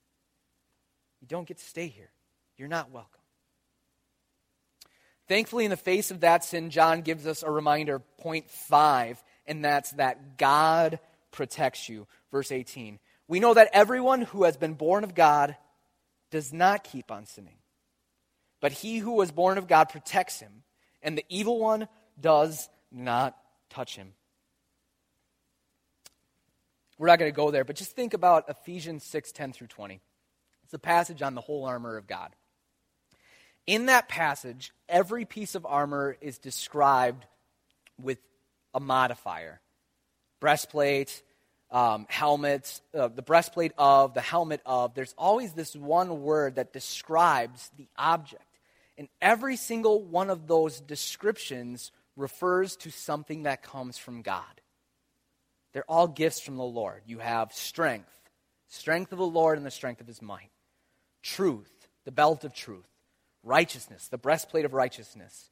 You 1.22 1.28
don't 1.28 1.48
get 1.48 1.56
to 1.56 1.64
stay 1.64 1.86
here. 1.86 2.10
You're 2.58 2.68
not 2.68 2.90
welcome. 2.90 3.22
Thankfully, 5.28 5.64
in 5.64 5.70
the 5.70 5.78
face 5.78 6.10
of 6.10 6.20
that 6.20 6.44
sin, 6.44 6.68
John 6.68 7.00
gives 7.00 7.26
us 7.26 7.42
a 7.42 7.50
reminder, 7.50 8.00
point 8.18 8.50
five, 8.50 9.22
and 9.46 9.64
that's 9.64 9.92
that 9.92 10.36
God 10.36 10.98
protects 11.30 11.88
you. 11.88 12.06
Verse 12.30 12.52
18. 12.52 12.98
We 13.28 13.40
know 13.40 13.54
that 13.54 13.70
everyone 13.72 14.20
who 14.20 14.44
has 14.44 14.58
been 14.58 14.74
born 14.74 15.04
of 15.04 15.14
God 15.14 15.56
does 16.30 16.52
not 16.52 16.84
keep 16.84 17.10
on 17.10 17.24
sinning. 17.24 17.56
But 18.60 18.72
he 18.72 18.98
who 18.98 19.12
was 19.12 19.32
born 19.32 19.56
of 19.56 19.66
God 19.66 19.88
protects 19.88 20.38
him, 20.38 20.64
and 21.02 21.16
the 21.16 21.24
evil 21.28 21.58
one 21.58 21.88
does 22.20 22.68
not 22.90 23.36
touch 23.70 23.96
him. 23.96 24.12
We're 26.98 27.08
not 27.08 27.18
going 27.18 27.32
to 27.32 27.36
go 27.36 27.50
there, 27.50 27.64
but 27.64 27.76
just 27.76 27.96
think 27.96 28.14
about 28.14 28.48
Ephesians 28.48 29.02
6 29.04 29.32
10 29.32 29.52
through 29.52 29.66
20. 29.68 30.00
It's 30.64 30.74
a 30.74 30.78
passage 30.78 31.22
on 31.22 31.34
the 31.34 31.40
whole 31.40 31.64
armor 31.64 31.96
of 31.96 32.06
God. 32.06 32.30
In 33.66 33.86
that 33.86 34.08
passage, 34.08 34.72
every 34.88 35.24
piece 35.24 35.54
of 35.54 35.66
armor 35.66 36.16
is 36.20 36.38
described 36.38 37.26
with 38.00 38.18
a 38.74 38.80
modifier 38.80 39.60
breastplate, 40.40 41.22
um, 41.70 42.06
helmets, 42.08 42.82
uh, 42.94 43.08
the 43.08 43.22
breastplate 43.22 43.72
of, 43.78 44.12
the 44.12 44.20
helmet 44.20 44.60
of. 44.66 44.94
There's 44.94 45.14
always 45.16 45.52
this 45.52 45.74
one 45.74 46.22
word 46.22 46.56
that 46.56 46.72
describes 46.72 47.70
the 47.78 47.86
object. 47.96 48.44
And 49.02 49.08
every 49.20 49.56
single 49.56 50.00
one 50.00 50.30
of 50.30 50.46
those 50.46 50.80
descriptions 50.80 51.90
refers 52.14 52.76
to 52.76 52.92
something 52.92 53.42
that 53.42 53.64
comes 53.64 53.98
from 53.98 54.22
God. 54.22 54.60
They're 55.72 55.82
all 55.88 56.06
gifts 56.06 56.38
from 56.38 56.56
the 56.56 56.62
Lord. 56.62 57.02
You 57.04 57.18
have 57.18 57.52
strength, 57.52 58.06
strength 58.68 59.10
of 59.10 59.18
the 59.18 59.26
Lord 59.26 59.58
and 59.58 59.66
the 59.66 59.72
strength 59.72 60.00
of 60.00 60.06
his 60.06 60.22
might, 60.22 60.52
truth, 61.20 61.88
the 62.04 62.12
belt 62.12 62.44
of 62.44 62.54
truth, 62.54 62.86
righteousness, 63.42 64.06
the 64.06 64.18
breastplate 64.18 64.64
of 64.64 64.72
righteousness, 64.72 65.50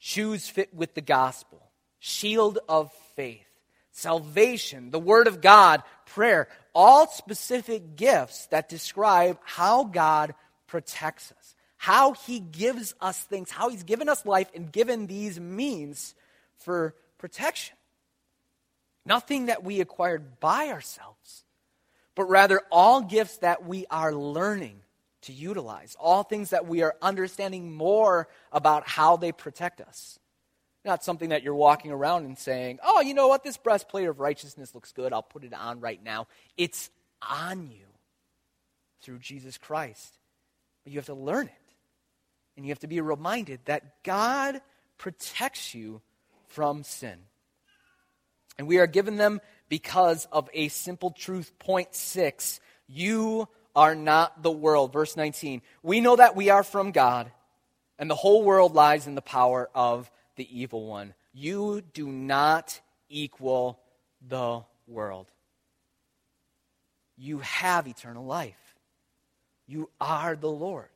shoes 0.00 0.48
fit 0.48 0.74
with 0.74 0.94
the 0.94 1.00
gospel, 1.00 1.70
shield 2.00 2.58
of 2.68 2.92
faith, 3.14 3.46
salvation, 3.92 4.90
the 4.90 4.98
word 4.98 5.28
of 5.28 5.40
God, 5.40 5.84
prayer, 6.06 6.48
all 6.74 7.06
specific 7.06 7.94
gifts 7.94 8.46
that 8.46 8.68
describe 8.68 9.38
how 9.44 9.84
God 9.84 10.34
protects 10.66 11.30
us, 11.30 11.54
how 11.80 12.12
he 12.12 12.40
gives 12.40 12.94
us 13.00 13.18
things, 13.24 13.50
how 13.50 13.70
he's 13.70 13.84
given 13.84 14.06
us 14.06 14.26
life 14.26 14.50
and 14.54 14.70
given 14.70 15.06
these 15.06 15.40
means 15.40 16.14
for 16.58 16.94
protection. 17.16 17.74
Nothing 19.06 19.46
that 19.46 19.64
we 19.64 19.80
acquired 19.80 20.40
by 20.40 20.68
ourselves, 20.68 21.42
but 22.14 22.24
rather 22.24 22.60
all 22.70 23.00
gifts 23.00 23.38
that 23.38 23.64
we 23.64 23.86
are 23.90 24.12
learning 24.12 24.80
to 25.22 25.32
utilize, 25.32 25.96
all 25.98 26.22
things 26.22 26.50
that 26.50 26.66
we 26.66 26.82
are 26.82 26.96
understanding 27.00 27.74
more 27.74 28.28
about 28.52 28.86
how 28.86 29.16
they 29.16 29.32
protect 29.32 29.80
us. 29.80 30.18
Not 30.84 31.02
something 31.02 31.30
that 31.30 31.42
you're 31.42 31.54
walking 31.54 31.92
around 31.92 32.26
and 32.26 32.38
saying, 32.38 32.78
oh, 32.84 33.00
you 33.00 33.14
know 33.14 33.28
what, 33.28 33.42
this 33.42 33.56
breastplate 33.56 34.06
of 34.06 34.20
righteousness 34.20 34.74
looks 34.74 34.92
good, 34.92 35.14
I'll 35.14 35.22
put 35.22 35.44
it 35.44 35.54
on 35.54 35.80
right 35.80 36.04
now. 36.04 36.26
It's 36.58 36.90
on 37.26 37.70
you 37.70 37.86
through 39.00 39.20
Jesus 39.20 39.56
Christ. 39.56 40.18
But 40.84 40.92
you 40.92 40.98
have 40.98 41.06
to 41.06 41.14
learn 41.14 41.46
it. 41.46 41.59
And 42.60 42.66
you 42.66 42.72
have 42.72 42.80
to 42.80 42.86
be 42.86 43.00
reminded 43.00 43.60
that 43.64 44.02
God 44.04 44.60
protects 44.98 45.74
you 45.74 46.02
from 46.48 46.82
sin. 46.82 47.16
And 48.58 48.68
we 48.68 48.76
are 48.76 48.86
given 48.86 49.16
them 49.16 49.40
because 49.70 50.28
of 50.30 50.50
a 50.52 50.68
simple 50.68 51.10
truth. 51.10 51.58
Point 51.58 51.94
six 51.94 52.60
you 52.86 53.48
are 53.74 53.94
not 53.94 54.42
the 54.42 54.50
world. 54.50 54.92
Verse 54.92 55.16
19. 55.16 55.62
We 55.82 56.02
know 56.02 56.16
that 56.16 56.36
we 56.36 56.50
are 56.50 56.62
from 56.62 56.92
God, 56.92 57.32
and 57.98 58.10
the 58.10 58.14
whole 58.14 58.44
world 58.44 58.74
lies 58.74 59.06
in 59.06 59.14
the 59.14 59.22
power 59.22 59.70
of 59.74 60.10
the 60.36 60.60
evil 60.60 60.84
one. 60.84 61.14
You 61.32 61.80
do 61.94 62.08
not 62.08 62.78
equal 63.08 63.80
the 64.28 64.64
world. 64.86 65.28
You 67.16 67.38
have 67.38 67.88
eternal 67.88 68.26
life. 68.26 68.76
You 69.66 69.88
are 69.98 70.36
the 70.36 70.50
Lord's. 70.50 70.90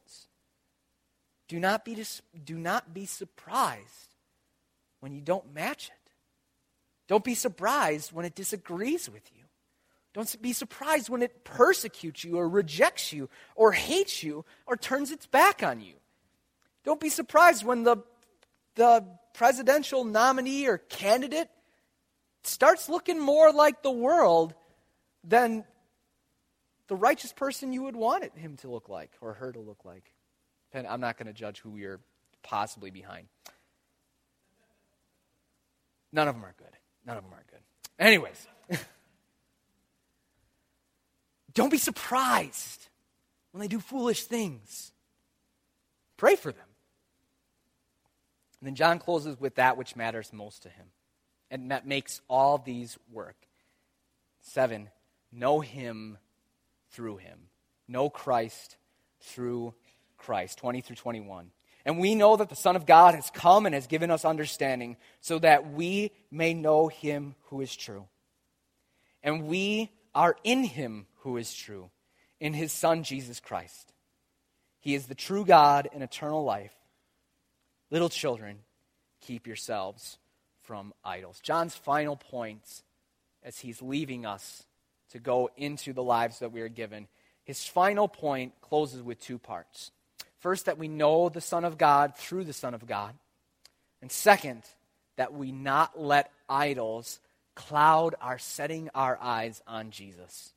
Do 1.49 1.61
not 1.61 1.85
be, 1.85 1.95
dis- 1.95 2.23
do 2.45 2.57
not 2.57 2.95
be 2.95 3.07
surprised 3.07 4.15
when 5.01 5.13
you 5.13 5.21
don't 5.21 5.53
match 5.53 5.89
it. 5.89 6.11
Don't 7.07 7.25
be 7.25 7.35
surprised 7.35 8.13
when 8.13 8.25
it 8.25 8.35
disagrees 8.35 9.11
with 9.11 9.31
you. 9.37 9.45
Don't 10.15 10.41
be 10.41 10.53
surprised 10.53 11.09
when 11.09 11.23
it 11.23 11.45
persecutes 11.45 12.25
you 12.25 12.39
or 12.39 12.49
rejects 12.49 13.13
you 13.13 13.29
or 13.57 13.73
hates 13.73 14.23
you 14.23 14.45
or 14.65 14.77
turns 14.77 15.11
its 15.11 15.27
back 15.27 15.63
on 15.63 15.81
you. 15.81 15.95
Don't 16.85 17.01
be 17.01 17.09
surprised 17.09 17.65
when 17.65 17.83
the, 17.83 17.97
the 18.77 19.05
presidential 19.35 20.05
nominee 20.05 20.67
or 20.67 20.79
candidate 20.79 21.49
starts 22.45 22.89
looking 22.89 23.19
more 23.19 23.53
like 23.53 23.83
the 23.83 23.91
world 23.91 24.55
than 25.25 25.65
the 26.89 26.97
righteous 26.97 27.33
person 27.33 27.73
you 27.73 27.83
would 27.83 27.97
want 27.97 28.25
him 28.37 28.57
to 28.59 28.71
look 28.71 28.89
like 28.89 29.11
or 29.21 29.35
her 29.35 29.51
to 29.53 29.61
look 29.61 29.85
like. 29.85 30.14
I'm 30.75 31.01
not 31.01 31.17
going 31.17 31.27
to 31.27 31.33
judge 31.33 31.61
who 31.61 31.77
you're 31.77 32.01
possibly 32.43 32.91
behind. 32.91 33.27
None 36.13 36.29
of 36.29 36.35
them 36.35 36.45
are 36.45 36.55
good. 36.57 36.77
None 37.07 37.17
of 37.17 37.25
them 37.25 37.33
are 37.33 37.45
good. 37.51 37.61
Anyways, 37.99 38.47
don't 41.55 41.71
be 41.71 41.79
surprised 41.79 42.89
when 43.53 43.61
they 43.61 43.69
do 43.69 43.81
foolish 43.81 44.25
things. 44.25 44.93
Pray 46.17 46.37
for 46.37 46.53
them. 46.53 46.67
And 48.61 48.69
then 48.69 48.75
John 48.75 48.99
closes 48.99 49.39
with 49.39 49.57
that 49.57 49.77
which 49.77 49.97
matters 49.97 50.33
most 50.33 50.63
to 50.63 50.69
him. 50.69 50.87
And 51.51 51.71
that 51.71 51.87
makes 51.87 52.21
all 52.29 52.59
these 52.59 52.97
work. 53.13 53.37
Seven, 54.41 54.89
know 55.33 55.61
him 55.61 56.19
through 56.91 57.19
him. 57.19 57.49
Know 57.87 58.09
Christ 58.09 58.77
through 59.21 59.75
Christ. 60.25 60.59
20 60.59 60.81
through 60.81 60.97
21. 60.97 61.51
And 61.85 61.99
we 61.99 62.15
know 62.15 62.37
that 62.37 62.49
the 62.49 62.57
Son 62.57 62.77
of 62.77 62.87
God 62.87 63.15
has 63.15 63.31
come 63.31 63.67
and 63.67 63.75
has 63.75 63.87
given 63.87 64.11
us 64.11 64.25
understanding 64.25 64.97
so 65.21 65.39
that 65.41 65.73
we 65.73 66.13
may 66.31 66.55
know 66.55 66.89
him 66.89 67.35
who 67.49 67.61
is 67.61 67.77
true. 67.77 68.07
And 69.23 69.47
we 69.47 69.93
are 70.15 70.37
in 70.45 70.65
him 70.65 71.07
who 71.19 71.37
is 71.37 71.53
true, 71.53 71.91
in 72.41 72.55
his 72.55 72.73
Son, 72.73 73.03
Jesus 73.03 73.41
Christ. 73.41 73.93
He 74.81 74.95
is 74.95 75.07
the 75.07 75.15
true 75.15 75.45
God 75.45 75.89
and 75.93 76.03
eternal 76.03 76.45
life. 76.45 76.75
Little 77.91 78.09
children, 78.09 78.61
keep 79.21 79.47
yourselves 79.47 80.19
from 80.63 80.95
idols. 81.05 81.41
John's 81.43 81.75
final 81.75 82.17
point 82.17 82.83
as 83.43 83.59
he's 83.59 83.83
leaving 83.83 84.25
us 84.25 84.65
to 85.11 85.19
go 85.19 85.51
into 85.57 85.93
the 85.93 86.03
lives 86.03 86.39
that 86.39 86.53
we 86.53 86.63
are 86.63 86.69
given, 86.69 87.09
his 87.45 87.67
final 87.67 88.09
point 88.09 88.55
closes 88.63 89.03
with 89.03 89.21
two 89.21 89.39
parts. 89.39 89.91
First, 90.45 90.67
that 90.67 90.77
we 90.77 90.89
know 90.89 91.31
the 91.31 91.41
Son 91.41 91.65
of 91.65 91.79
God 91.79 92.19
through 92.19 92.45
the 92.45 92.53
Son 92.53 92.75
of 92.75 92.87
God. 92.87 93.15
And 94.03 94.13
second, 94.13 94.63
that 95.17 95.33
we 95.33 95.53
not 95.53 95.99
let 95.99 96.31
idols 96.51 97.19
cloud 97.55 98.15
our 98.21 98.37
setting 98.37 98.91
our 98.95 99.19
eyes 99.23 99.63
on 99.67 99.91
Jesus. 99.91 100.53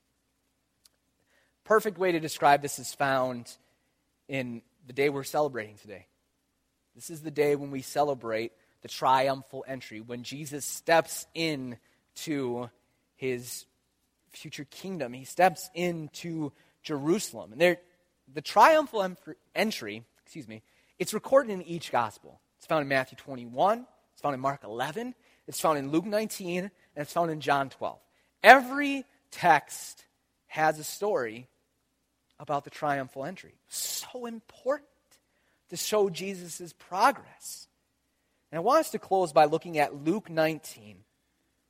Perfect 1.64 1.98
way 1.98 2.12
to 2.12 2.20
describe 2.20 2.62
this 2.62 2.80
is 2.80 2.94
found 2.94 3.50
in 4.28 4.62
the 4.88 4.92
day 4.92 5.08
we're 5.08 5.24
celebrating 5.24 5.78
today. 5.78 6.06
This 6.94 7.10
is 7.10 7.22
the 7.22 7.32
day 7.32 7.56
when 7.56 7.72
we 7.72 7.82
celebrate 7.82 8.52
the 8.82 8.90
triumphal 8.90 9.64
entry, 9.70 10.02
when 10.02 10.24
Jesus 10.24 10.66
steps 10.66 11.26
in 11.34 11.78
to 12.26 12.70
his 13.16 13.66
future 14.32 14.66
kingdom. 14.66 15.14
He 15.14 15.24
steps 15.24 15.70
into 15.74 16.52
Jerusalem. 16.84 17.54
And 17.54 17.62
there, 17.62 17.78
the 18.34 18.42
triumphal 18.42 19.16
entry, 19.56 20.04
excuse 20.24 20.48
me, 20.48 20.62
it's 21.00 21.14
recorded 21.14 21.52
in 21.52 21.62
each 21.64 21.92
gospel. 21.92 22.42
It's 22.58 22.66
found 22.66 22.82
in 22.82 22.88
Matthew 22.88 23.18
21, 23.18 23.86
it's 24.14 24.22
found 24.22 24.34
in 24.34 24.42
Mark 24.42 24.64
11, 24.64 25.14
it's 25.48 25.60
found 25.60 25.78
in 25.78 25.92
Luke 25.92 26.06
19, 26.06 26.64
and 26.64 26.72
it's 26.96 27.14
found 27.14 27.32
in 27.32 27.40
John 27.40 27.70
12. 27.70 28.00
Every 28.44 29.06
text 29.32 30.06
has 30.48 30.80
a 30.80 30.84
story 30.84 31.48
about 32.40 32.64
the 32.64 32.70
triumphal 32.70 33.26
entry. 33.26 33.56
So 33.68 34.26
important 34.26 34.88
to 35.70 35.78
show 35.78 36.10
Jesus' 36.10 36.74
progress. 36.74 37.68
And 38.52 38.58
I 38.58 38.62
want 38.62 38.80
us 38.80 38.92
to 38.92 39.00
close 39.00 39.34
by 39.34 39.46
looking 39.46 39.78
at 39.78 40.04
Luke 40.04 40.30
19. 40.30 40.98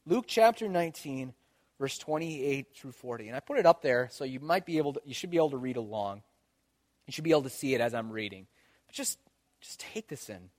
Luke 0.06 0.26
chapter 0.28 0.68
19, 0.68 1.34
verse 1.80 1.98
28 1.98 2.68
through 2.76 2.92
40. 2.92 3.28
And 3.28 3.36
I 3.36 3.40
put 3.40 3.58
it 3.58 3.66
up 3.66 3.82
there 3.82 4.10
so 4.12 4.24
you 4.24 4.40
might 4.40 4.66
be 4.66 4.78
able 4.78 4.94
to, 4.94 5.02
you 5.06 5.14
should 5.14 5.32
be 5.32 5.38
able 5.38 5.52
to 5.52 5.58
read 5.58 5.78
along. 5.78 6.22
You 7.08 7.14
should 7.14 7.24
be 7.24 7.32
able 7.32 7.44
to 7.44 7.50
see 7.50 7.74
it 7.74 7.82
as 7.82 7.94
I'm 7.94 8.12
reading. 8.12 8.48
But 8.86 8.96
just, 8.96 9.18
just 9.62 9.80
take 9.80 10.08
this 10.08 10.30
in. 10.30 10.50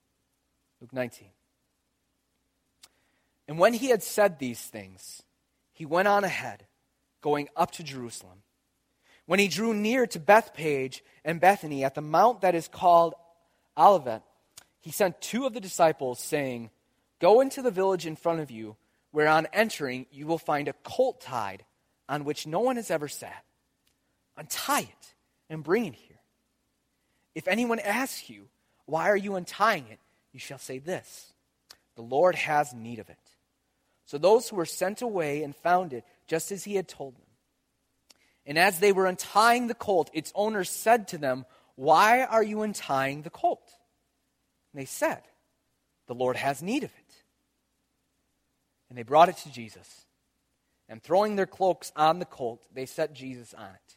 Luke 0.80 0.92
19. 0.92 1.28
And 3.46 3.58
when 3.58 3.74
he 3.74 3.88
had 3.88 4.02
said 4.02 4.38
these 4.38 4.60
things, 4.60 5.22
he 5.72 5.86
went 5.86 6.08
on 6.08 6.24
ahead, 6.24 6.66
going 7.20 7.48
up 7.56 7.70
to 7.72 7.82
Jerusalem. 7.82 8.42
When 9.26 9.38
he 9.38 9.48
drew 9.48 9.74
near 9.74 10.06
to 10.08 10.18
Bethphage 10.18 11.02
and 11.24 11.40
Bethany 11.40 11.84
at 11.84 11.94
the 11.94 12.00
mount 12.00 12.40
that 12.40 12.54
is 12.54 12.68
called 12.68 13.14
Olivet, 13.76 14.22
he 14.80 14.90
sent 14.90 15.20
two 15.20 15.46
of 15.46 15.52
the 15.52 15.60
disciples, 15.60 16.18
saying, 16.18 16.70
Go 17.20 17.40
into 17.40 17.62
the 17.62 17.70
village 17.70 18.06
in 18.06 18.16
front 18.16 18.40
of 18.40 18.50
you 18.50 18.76
where 19.10 19.28
on 19.28 19.46
entering 19.52 20.06
you 20.10 20.26
will 20.26 20.38
find 20.38 20.68
a 20.68 20.72
colt 20.84 21.20
tied 21.20 21.64
on 22.08 22.24
which 22.24 22.46
no 22.46 22.60
one 22.60 22.76
has 22.76 22.90
ever 22.90 23.08
sat. 23.08 23.44
Untie 24.36 24.80
it 24.80 25.14
and 25.50 25.64
bring 25.64 25.86
it 25.86 25.94
here. 25.94 26.07
If 27.34 27.48
anyone 27.48 27.78
asks 27.78 28.28
you, 28.28 28.48
Why 28.86 29.08
are 29.10 29.16
you 29.16 29.36
untying 29.36 29.86
it? 29.90 29.98
you 30.32 30.40
shall 30.40 30.58
say 30.58 30.78
this 30.78 31.32
The 31.96 32.02
Lord 32.02 32.34
has 32.34 32.72
need 32.72 32.98
of 32.98 33.10
it. 33.10 33.18
So 34.06 34.16
those 34.18 34.48
who 34.48 34.56
were 34.56 34.66
sent 34.66 35.02
away 35.02 35.42
and 35.42 35.54
found 35.54 35.92
it 35.92 36.04
just 36.26 36.50
as 36.50 36.64
he 36.64 36.76
had 36.76 36.88
told 36.88 37.14
them. 37.14 37.22
And 38.46 38.58
as 38.58 38.78
they 38.78 38.92
were 38.92 39.06
untying 39.06 39.66
the 39.66 39.74
colt, 39.74 40.10
its 40.14 40.32
owner 40.34 40.64
said 40.64 41.08
to 41.08 41.18
them, 41.18 41.44
Why 41.74 42.24
are 42.24 42.42
you 42.42 42.62
untying 42.62 43.22
the 43.22 43.30
colt? 43.30 43.70
And 44.72 44.80
they 44.80 44.86
said, 44.86 45.22
The 46.06 46.14
Lord 46.14 46.36
has 46.36 46.62
need 46.62 46.84
of 46.84 46.90
it. 46.90 47.14
And 48.88 48.96
they 48.96 49.02
brought 49.02 49.28
it 49.28 49.36
to 49.38 49.52
Jesus. 49.52 50.06
And 50.88 51.02
throwing 51.02 51.36
their 51.36 51.46
cloaks 51.46 51.92
on 51.94 52.18
the 52.18 52.24
colt, 52.24 52.64
they 52.72 52.86
set 52.86 53.12
Jesus 53.12 53.52
on 53.52 53.68
it. 53.68 53.96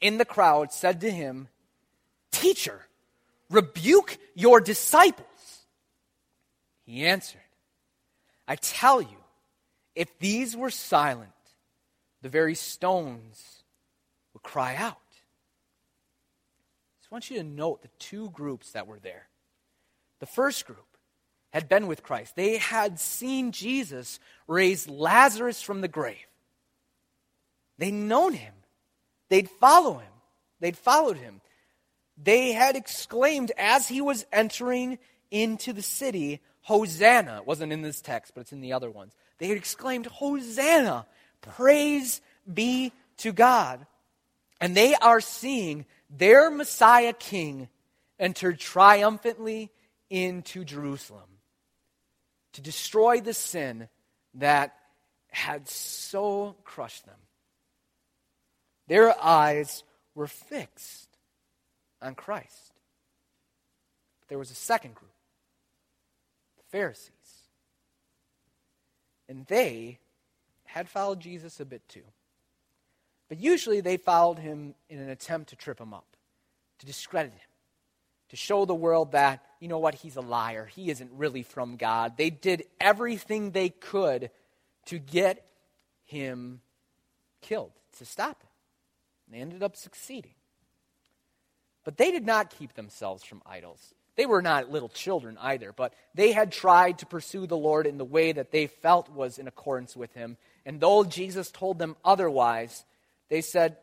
in 0.00 0.18
the 0.18 0.24
crowd 0.24 0.72
said 0.72 1.00
to 1.02 1.10
him, 1.10 1.48
Teacher, 2.32 2.86
rebuke 3.50 4.18
your 4.34 4.60
disciples. 4.60 5.26
He 6.84 7.06
answered, 7.06 7.40
I 8.48 8.56
tell 8.56 9.00
you, 9.00 9.08
if 9.94 10.18
these 10.18 10.56
were 10.56 10.70
silent, 10.70 11.30
the 12.22 12.28
very 12.28 12.54
stones 12.54 13.64
would 14.32 14.42
cry 14.42 14.76
out. 14.76 14.96
I 14.96 17.00
just 17.00 17.10
want 17.10 17.30
you 17.30 17.38
to 17.38 17.44
note 17.44 17.82
the 17.82 17.88
two 17.98 18.30
groups 18.30 18.72
that 18.72 18.86
were 18.86 18.98
there. 18.98 19.28
The 20.20 20.26
first 20.26 20.66
group 20.66 20.78
had 21.52 21.68
been 21.68 21.88
with 21.88 22.02
Christ, 22.02 22.36
they 22.36 22.58
had 22.58 23.00
seen 23.00 23.50
Jesus 23.50 24.20
raise 24.46 24.88
Lazarus 24.88 25.60
from 25.60 25.80
the 25.80 25.88
grave. 25.88 26.16
They'd 27.78 27.92
known 27.92 28.34
him, 28.34 28.54
they'd 29.30 29.48
follow 29.48 29.94
him, 29.94 30.12
they'd 30.60 30.76
followed 30.76 31.16
him. 31.16 31.40
They 32.22 32.52
had 32.52 32.76
exclaimed 32.76 33.50
as 33.56 33.88
he 33.88 34.02
was 34.02 34.26
entering 34.30 34.98
into 35.30 35.72
the 35.72 35.82
city, 35.82 36.40
Hosanna. 36.60 37.38
It 37.38 37.46
wasn't 37.46 37.72
in 37.72 37.80
this 37.80 38.02
text, 38.02 38.32
but 38.34 38.42
it's 38.42 38.52
in 38.52 38.60
the 38.60 38.74
other 38.74 38.90
ones. 38.90 39.14
They 39.38 39.48
had 39.48 39.56
exclaimed, 39.56 40.04
Hosanna! 40.06 41.06
Praise 41.40 42.20
be 42.52 42.92
to 43.18 43.32
God. 43.32 43.86
And 44.60 44.76
they 44.76 44.94
are 44.94 45.20
seeing 45.22 45.86
their 46.10 46.50
Messiah 46.50 47.14
King 47.14 47.68
enter 48.18 48.52
triumphantly 48.52 49.70
into 50.10 50.64
Jerusalem 50.64 51.38
to 52.52 52.60
destroy 52.60 53.20
the 53.20 53.32
sin 53.32 53.88
that 54.34 54.76
had 55.28 55.68
so 55.68 56.56
crushed 56.64 57.06
them. 57.06 57.16
Their 58.90 59.14
eyes 59.22 59.84
were 60.16 60.26
fixed 60.26 61.08
on 62.02 62.16
Christ. 62.16 62.72
But 64.18 64.28
there 64.28 64.38
was 64.38 64.50
a 64.50 64.56
second 64.56 64.96
group 64.96 65.12
the 66.56 66.76
Pharisees. 66.76 67.12
And 69.28 69.46
they 69.46 70.00
had 70.64 70.88
followed 70.88 71.20
Jesus 71.20 71.60
a 71.60 71.64
bit 71.64 71.88
too. 71.88 72.02
But 73.28 73.38
usually 73.38 73.80
they 73.80 73.96
followed 73.96 74.40
him 74.40 74.74
in 74.88 74.98
an 74.98 75.08
attempt 75.08 75.50
to 75.50 75.56
trip 75.56 75.80
him 75.80 75.94
up, 75.94 76.16
to 76.80 76.86
discredit 76.86 77.30
him, 77.30 77.48
to 78.30 78.36
show 78.36 78.64
the 78.64 78.74
world 78.74 79.12
that, 79.12 79.40
you 79.60 79.68
know 79.68 79.78
what, 79.78 79.94
he's 79.94 80.16
a 80.16 80.20
liar. 80.20 80.66
He 80.66 80.90
isn't 80.90 81.12
really 81.12 81.44
from 81.44 81.76
God. 81.76 82.16
They 82.16 82.30
did 82.30 82.64
everything 82.80 83.52
they 83.52 83.68
could 83.68 84.32
to 84.86 84.98
get 84.98 85.46
him 86.06 86.60
killed, 87.40 87.70
to 87.98 88.04
stop 88.04 88.42
him. 88.42 88.49
And 89.30 89.36
they 89.36 89.42
ended 89.42 89.62
up 89.62 89.76
succeeding. 89.76 90.34
But 91.84 91.96
they 91.96 92.10
did 92.10 92.26
not 92.26 92.50
keep 92.58 92.74
themselves 92.74 93.22
from 93.22 93.42
idols. 93.46 93.94
They 94.16 94.26
were 94.26 94.42
not 94.42 94.70
little 94.70 94.88
children 94.88 95.38
either, 95.40 95.72
but 95.72 95.94
they 96.14 96.32
had 96.32 96.52
tried 96.52 96.98
to 96.98 97.06
pursue 97.06 97.46
the 97.46 97.56
Lord 97.56 97.86
in 97.86 97.96
the 97.96 98.04
way 98.04 98.32
that 98.32 98.50
they 98.50 98.66
felt 98.66 99.08
was 99.08 99.38
in 99.38 99.46
accordance 99.48 99.96
with 99.96 100.12
him. 100.12 100.36
And 100.66 100.80
though 100.80 101.04
Jesus 101.04 101.50
told 101.50 101.78
them 101.78 101.96
otherwise, 102.04 102.84
they 103.28 103.40
said, 103.40 103.76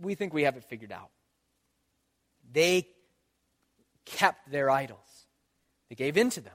We 0.00 0.14
think 0.14 0.32
we 0.32 0.44
have 0.44 0.56
it 0.56 0.64
figured 0.64 0.92
out. 0.92 1.10
They 2.52 2.88
kept 4.06 4.50
their 4.50 4.70
idols, 4.70 5.26
they 5.88 5.94
gave 5.94 6.16
in 6.16 6.30
to 6.30 6.40
them. 6.40 6.54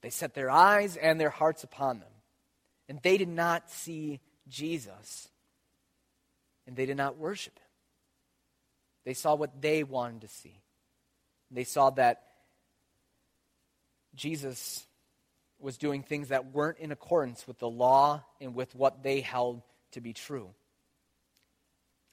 They 0.00 0.10
set 0.10 0.34
their 0.34 0.50
eyes 0.50 0.98
and 0.98 1.18
their 1.18 1.30
hearts 1.30 1.64
upon 1.64 1.98
them. 1.98 2.12
And 2.90 3.00
they 3.02 3.16
did 3.16 3.28
not 3.28 3.70
see 3.70 4.20
Jesus, 4.48 5.28
and 6.66 6.76
they 6.76 6.86
did 6.86 6.96
not 6.96 7.16
worship 7.16 7.58
him. 7.58 7.64
They 9.04 9.14
saw 9.14 9.34
what 9.34 9.60
they 9.60 9.84
wanted 9.84 10.22
to 10.22 10.28
see. 10.28 10.62
They 11.50 11.64
saw 11.64 11.90
that 11.90 12.22
Jesus 14.14 14.86
was 15.58 15.76
doing 15.76 16.02
things 16.02 16.28
that 16.28 16.52
weren't 16.52 16.78
in 16.78 16.92
accordance 16.92 17.46
with 17.46 17.58
the 17.58 17.68
law 17.68 18.22
and 18.40 18.54
with 18.54 18.74
what 18.74 19.02
they 19.02 19.20
held 19.20 19.62
to 19.92 20.00
be 20.00 20.12
true. 20.12 20.50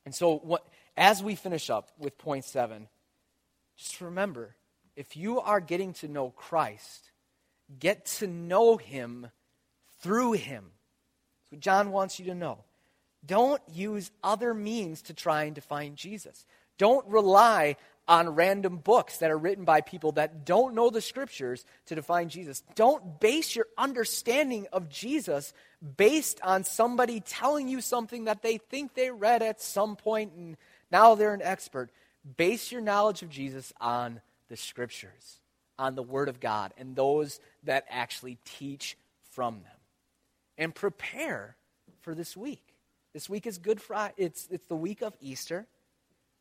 And 0.05 0.13
so, 0.15 0.37
what, 0.37 0.65
as 0.97 1.23
we 1.23 1.35
finish 1.35 1.69
up 1.69 1.91
with 1.97 2.17
point 2.17 2.45
seven, 2.45 2.87
just 3.77 4.01
remember 4.01 4.55
if 4.95 5.15
you 5.15 5.39
are 5.39 5.59
getting 5.59 5.93
to 5.95 6.07
know 6.07 6.29
Christ, 6.31 7.11
get 7.79 8.05
to 8.17 8.27
know 8.27 8.77
him 8.77 9.27
through 10.01 10.33
him. 10.33 10.71
That's 11.43 11.51
what 11.51 11.61
John 11.61 11.91
wants 11.91 12.19
you 12.19 12.25
to 12.25 12.35
know. 12.35 12.63
Don't 13.25 13.61
use 13.71 14.11
other 14.23 14.53
means 14.53 15.03
to 15.03 15.13
try 15.13 15.43
and 15.43 15.55
define 15.55 15.95
Jesus. 15.95 16.45
Don't 16.77 17.05
rely 17.07 17.75
on 18.07 18.35
random 18.35 18.77
books 18.77 19.19
that 19.19 19.31
are 19.31 19.37
written 19.37 19.63
by 19.63 19.81
people 19.81 20.13
that 20.13 20.43
don't 20.43 20.73
know 20.73 20.89
the 20.89 21.01
scriptures 21.01 21.63
to 21.85 21.95
define 21.95 22.29
Jesus. 22.29 22.63
Don't 22.75 23.19
base 23.19 23.55
your 23.55 23.67
understanding 23.77 24.67
of 24.73 24.89
Jesus 24.89 25.53
based 25.97 26.41
on 26.41 26.63
somebody 26.63 27.19
telling 27.21 27.67
you 27.67 27.79
something 27.79 28.25
that 28.25 28.41
they 28.41 28.57
think 28.57 28.93
they 28.93 29.11
read 29.11 29.41
at 29.41 29.61
some 29.61 29.95
point 29.95 30.33
and 30.33 30.57
now 30.91 31.15
they're 31.15 31.33
an 31.33 31.41
expert. 31.41 31.91
Base 32.37 32.71
your 32.71 32.81
knowledge 32.81 33.21
of 33.21 33.29
Jesus 33.29 33.71
on 33.79 34.19
the 34.49 34.57
scriptures, 34.57 35.39
on 35.79 35.95
the 35.95 36.03
Word 36.03 36.27
of 36.27 36.39
God, 36.39 36.73
and 36.77 36.95
those 36.95 37.39
that 37.63 37.85
actually 37.89 38.37
teach 38.43 38.97
from 39.31 39.61
them. 39.61 39.71
And 40.57 40.75
prepare 40.75 41.55
for 42.01 42.13
this 42.13 42.35
week. 42.35 42.70
This 43.13 43.29
week 43.29 43.45
is 43.45 43.57
Good 43.57 43.81
Friday. 43.81 44.13
It's, 44.17 44.47
it's 44.49 44.67
the 44.67 44.75
week 44.75 45.01
of 45.01 45.13
Easter. 45.19 45.67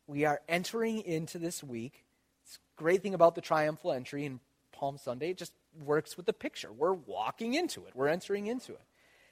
We 0.07 0.23
are 0.23 0.41
entering 0.47 1.01
into 1.01 1.37
this 1.37 1.61
week. 1.61 2.05
It's 2.45 2.59
great 2.77 3.03
thing 3.03 3.13
about 3.13 3.35
the 3.35 3.41
triumphal 3.41 3.91
entry 3.91 4.25
in 4.25 4.39
Palm 4.71 4.97
Sunday. 4.97 5.31
It 5.31 5.37
just 5.37 5.51
works 5.83 6.15
with 6.15 6.25
the 6.25 6.33
picture. 6.33 6.71
We're 6.71 6.93
walking 6.93 7.55
into 7.55 7.85
it, 7.85 7.91
we're 7.93 8.07
entering 8.07 8.47
into 8.47 8.71
it. 8.73 8.81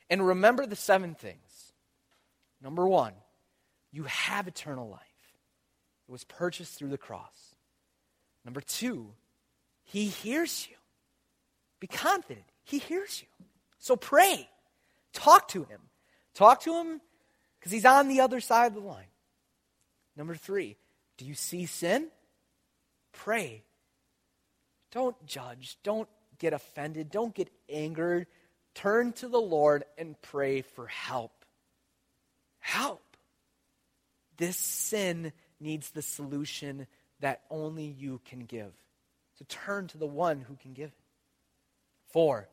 And 0.09 0.25
remember 0.25 0.65
the 0.65 0.75
seven 0.75 1.15
things. 1.15 1.73
Number 2.61 2.85
one, 2.85 3.13
you 3.91 4.03
have 4.03 4.47
eternal 4.47 4.89
life. 4.89 4.99
It 6.07 6.11
was 6.11 6.25
purchased 6.25 6.77
through 6.77 6.89
the 6.89 6.97
cross. 6.97 7.55
Number 8.43 8.59
two, 8.59 9.13
he 9.83 10.05
hears 10.05 10.67
you. 10.69 10.75
Be 11.79 11.87
confident. 11.87 12.45
He 12.63 12.79
hears 12.79 13.21
you. 13.21 13.45
So 13.77 13.95
pray. 13.95 14.49
Talk 15.13 15.47
to 15.49 15.63
him. 15.63 15.79
Talk 16.33 16.61
to 16.63 16.73
him 16.73 17.01
because 17.59 17.71
he's 17.71 17.85
on 17.85 18.07
the 18.07 18.21
other 18.21 18.39
side 18.39 18.67
of 18.67 18.73
the 18.75 18.87
line. 18.87 19.05
Number 20.15 20.35
three, 20.35 20.77
do 21.17 21.25
you 21.25 21.33
see 21.33 21.65
sin? 21.65 22.07
Pray. 23.11 23.63
Don't 24.91 25.15
judge. 25.25 25.77
Don't 25.83 26.09
get 26.39 26.53
offended. 26.53 27.11
Don't 27.11 27.33
get 27.33 27.49
angered. 27.69 28.27
Turn 28.75 29.13
to 29.13 29.27
the 29.27 29.39
Lord 29.39 29.83
and 29.97 30.19
pray 30.21 30.61
for 30.61 30.87
help. 30.87 31.45
Help. 32.59 33.01
This 34.37 34.57
sin 34.57 35.33
needs 35.59 35.91
the 35.91 36.01
solution 36.01 36.87
that 37.19 37.41
only 37.49 37.85
you 37.85 38.21
can 38.25 38.45
give. 38.45 38.71
So 39.37 39.45
turn 39.49 39.87
to 39.87 39.97
the 39.97 40.07
one 40.07 40.41
who 40.41 40.55
can 40.55 40.73
give 40.73 40.89
it. 40.89 40.93
Four, 42.11 42.47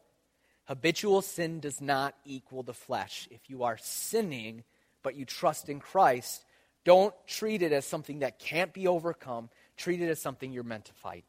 Habitual 0.67 1.23
sin 1.23 1.61
does 1.61 1.81
not 1.81 2.17
equal 2.25 2.65
the 2.65 2.75
flesh. 2.75 3.29
If 3.31 3.49
you 3.49 3.63
are 3.63 3.79
sinning, 3.81 4.65
but 5.07 5.15
you 5.15 5.25
trust 5.25 5.69
in 5.69 5.79
Christ, 5.79 6.45
don't 6.85 7.15
treat 7.29 7.63
it 7.63 7.71
as 7.71 7.87
something 7.87 8.19
that 8.19 8.41
can't 8.41 8.73
be 8.73 8.89
overcome. 8.89 9.51
Treat 9.77 10.03
it 10.03 10.09
as 10.09 10.21
something 10.21 10.53
you're 10.53 10.65
meant 10.65 10.87
to 10.87 10.93
fight. 10.95 11.25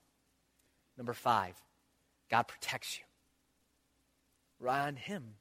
Number 0.98 1.14
five, 1.14 1.54
God 2.32 2.48
protects 2.48 2.98
you. 2.98 3.04
Rely 4.60 4.88
on 4.88 4.96
Him. 4.96 5.36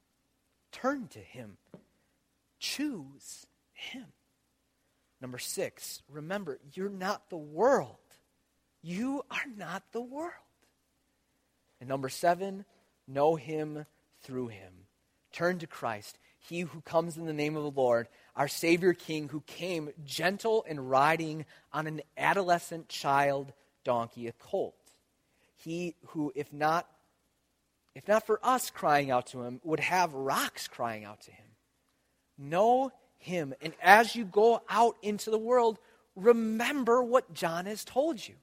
Turn 0.70 1.08
to 1.08 1.18
Him. 1.18 1.56
Choose 2.58 3.46
Him. 3.72 4.04
Number 5.22 5.38
six, 5.38 6.02
remember, 6.06 6.58
you're 6.74 6.90
not 6.90 7.30
the 7.30 7.38
world. 7.38 7.96
You 8.82 9.22
are 9.30 9.50
not 9.56 9.82
the 9.92 10.02
world. 10.02 10.32
And 11.80 11.88
number 11.88 12.10
seven, 12.10 12.66
know 13.08 13.36
Him 13.36 13.86
through 14.20 14.48
Him. 14.48 14.74
Turn 15.32 15.58
to 15.60 15.66
Christ, 15.66 16.18
He 16.38 16.60
who 16.60 16.82
comes 16.82 17.16
in 17.16 17.24
the 17.24 17.32
name 17.32 17.56
of 17.56 17.62
the 17.62 17.70
Lord, 17.70 18.08
our 18.36 18.48
Savior 18.48 18.92
King, 18.92 19.28
who 19.28 19.40
came 19.40 19.90
gentle 20.04 20.64
and 20.68 20.90
riding 20.90 21.46
on 21.72 21.86
an 21.86 22.02
adolescent 22.18 22.88
child 22.88 23.52
donkey, 23.82 24.28
a 24.28 24.32
colt. 24.32 24.74
He 25.56 25.94
who, 26.08 26.32
if 26.34 26.52
not 26.52 26.86
if 27.96 28.06
not 28.06 28.26
for 28.26 28.38
us 28.42 28.68
crying 28.68 29.10
out 29.10 29.28
to 29.28 29.42
him, 29.42 29.58
would 29.64 29.80
have 29.80 30.12
rocks 30.12 30.68
crying 30.68 31.06
out 31.06 31.22
to 31.22 31.30
him. 31.30 31.46
Know 32.36 32.92
him. 33.16 33.54
And 33.62 33.72
as 33.82 34.14
you 34.14 34.26
go 34.26 34.60
out 34.68 34.96
into 35.00 35.30
the 35.30 35.38
world, 35.38 35.78
remember 36.14 37.02
what 37.02 37.32
John 37.32 37.64
has 37.64 37.84
told 37.84 38.26
you. 38.28 38.34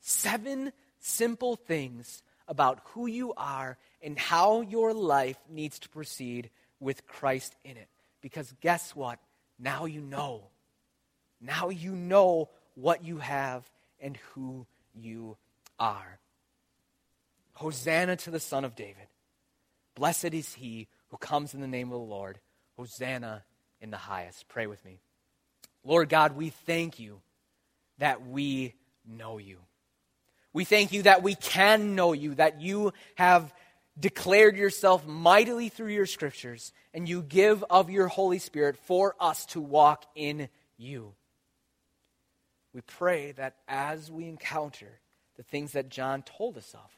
Seven 0.00 0.72
simple 1.00 1.56
things 1.56 2.22
about 2.46 2.80
who 2.92 3.06
you 3.06 3.32
are 3.34 3.78
and 4.02 4.18
how 4.18 4.60
your 4.60 4.92
life 4.92 5.38
needs 5.48 5.78
to 5.78 5.88
proceed 5.88 6.50
with 6.78 7.06
Christ 7.06 7.56
in 7.64 7.78
it. 7.78 7.88
Because 8.22 8.54
guess 8.60 8.96
what? 8.96 9.18
Now 9.58 9.84
you 9.84 10.00
know. 10.00 10.44
Now 11.40 11.68
you 11.68 11.92
know 11.94 12.48
what 12.74 13.04
you 13.04 13.18
have 13.18 13.68
and 14.00 14.16
who 14.32 14.66
you 14.94 15.36
are. 15.78 16.18
Hosanna 17.54 18.16
to 18.16 18.30
the 18.30 18.40
Son 18.40 18.64
of 18.64 18.74
David. 18.74 19.08
Blessed 19.94 20.32
is 20.32 20.54
he 20.54 20.88
who 21.08 21.18
comes 21.18 21.52
in 21.52 21.60
the 21.60 21.66
name 21.66 21.88
of 21.88 22.00
the 22.00 22.06
Lord. 22.06 22.38
Hosanna 22.76 23.44
in 23.80 23.90
the 23.90 23.98
highest. 23.98 24.48
Pray 24.48 24.66
with 24.66 24.82
me. 24.84 25.00
Lord 25.84 26.08
God, 26.08 26.36
we 26.36 26.50
thank 26.50 26.98
you 26.98 27.20
that 27.98 28.26
we 28.26 28.74
know 29.06 29.38
you. 29.38 29.58
We 30.52 30.64
thank 30.64 30.92
you 30.92 31.02
that 31.02 31.22
we 31.22 31.34
can 31.34 31.94
know 31.94 32.12
you, 32.12 32.34
that 32.36 32.60
you 32.60 32.92
have 33.16 33.52
declared 33.98 34.56
yourself 34.56 35.06
mightily 35.06 35.68
through 35.68 35.92
your 35.92 36.06
scriptures, 36.06 36.72
and 36.94 37.08
you 37.08 37.22
give 37.22 37.64
of 37.68 37.90
your 37.90 38.08
Holy 38.08 38.38
Spirit 38.38 38.76
for 38.76 39.14
us 39.20 39.46
to 39.46 39.60
walk 39.60 40.04
in 40.14 40.48
you. 40.78 41.14
We 42.72 42.80
pray 42.80 43.32
that 43.32 43.56
as 43.68 44.10
we 44.10 44.28
encounter 44.28 45.00
the 45.36 45.42
things 45.42 45.72
that 45.72 45.90
John 45.90 46.22
told 46.22 46.56
us 46.56 46.74
of, 46.74 46.90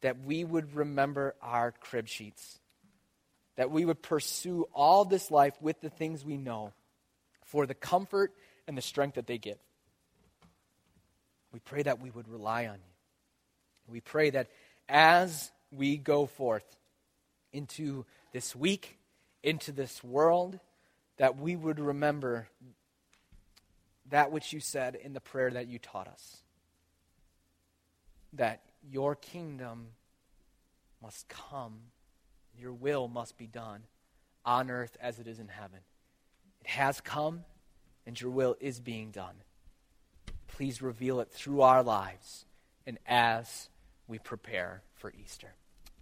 that 0.00 0.24
we 0.24 0.44
would 0.44 0.76
remember 0.76 1.34
our 1.42 1.72
crib 1.72 2.08
sheets, 2.08 2.60
that 3.56 3.70
we 3.70 3.84
would 3.84 4.02
pursue 4.02 4.68
all 4.72 5.04
this 5.04 5.30
life 5.30 5.54
with 5.60 5.80
the 5.80 5.90
things 5.90 6.24
we 6.24 6.36
know 6.36 6.72
for 7.46 7.66
the 7.66 7.74
comfort 7.74 8.32
and 8.68 8.76
the 8.76 8.82
strength 8.82 9.14
that 9.14 9.26
they 9.26 9.38
give. 9.38 9.58
We 11.52 11.60
pray 11.60 11.82
that 11.82 12.00
we 12.00 12.10
would 12.10 12.28
rely 12.28 12.66
on 12.66 12.74
you. 12.74 13.92
We 13.92 14.00
pray 14.00 14.30
that 14.30 14.48
as 14.88 15.50
we 15.76 15.96
go 15.96 16.26
forth 16.26 16.64
into 17.52 18.04
this 18.32 18.54
week, 18.54 18.98
into 19.42 19.72
this 19.72 20.02
world, 20.02 20.58
that 21.16 21.38
we 21.38 21.56
would 21.56 21.78
remember 21.78 22.48
that 24.10 24.30
which 24.30 24.52
you 24.52 24.60
said 24.60 24.94
in 24.94 25.12
the 25.12 25.20
prayer 25.20 25.50
that 25.50 25.68
you 25.68 25.78
taught 25.78 26.08
us. 26.08 26.42
That 28.32 28.62
your 28.90 29.14
kingdom 29.14 29.88
must 31.02 31.28
come, 31.28 31.74
your 32.58 32.72
will 32.72 33.08
must 33.08 33.38
be 33.38 33.46
done 33.46 33.82
on 34.44 34.70
earth 34.70 34.96
as 35.00 35.18
it 35.18 35.26
is 35.26 35.38
in 35.38 35.48
heaven. 35.48 35.80
It 36.60 36.66
has 36.68 37.00
come, 37.00 37.44
and 38.06 38.20
your 38.20 38.30
will 38.30 38.56
is 38.60 38.80
being 38.80 39.10
done. 39.10 39.34
Please 40.48 40.82
reveal 40.82 41.20
it 41.20 41.30
through 41.30 41.62
our 41.62 41.82
lives 41.82 42.44
and 42.86 42.98
as 43.06 43.68
we 44.06 44.18
prepare 44.18 44.82
for 44.94 45.12
Easter. 45.12 45.54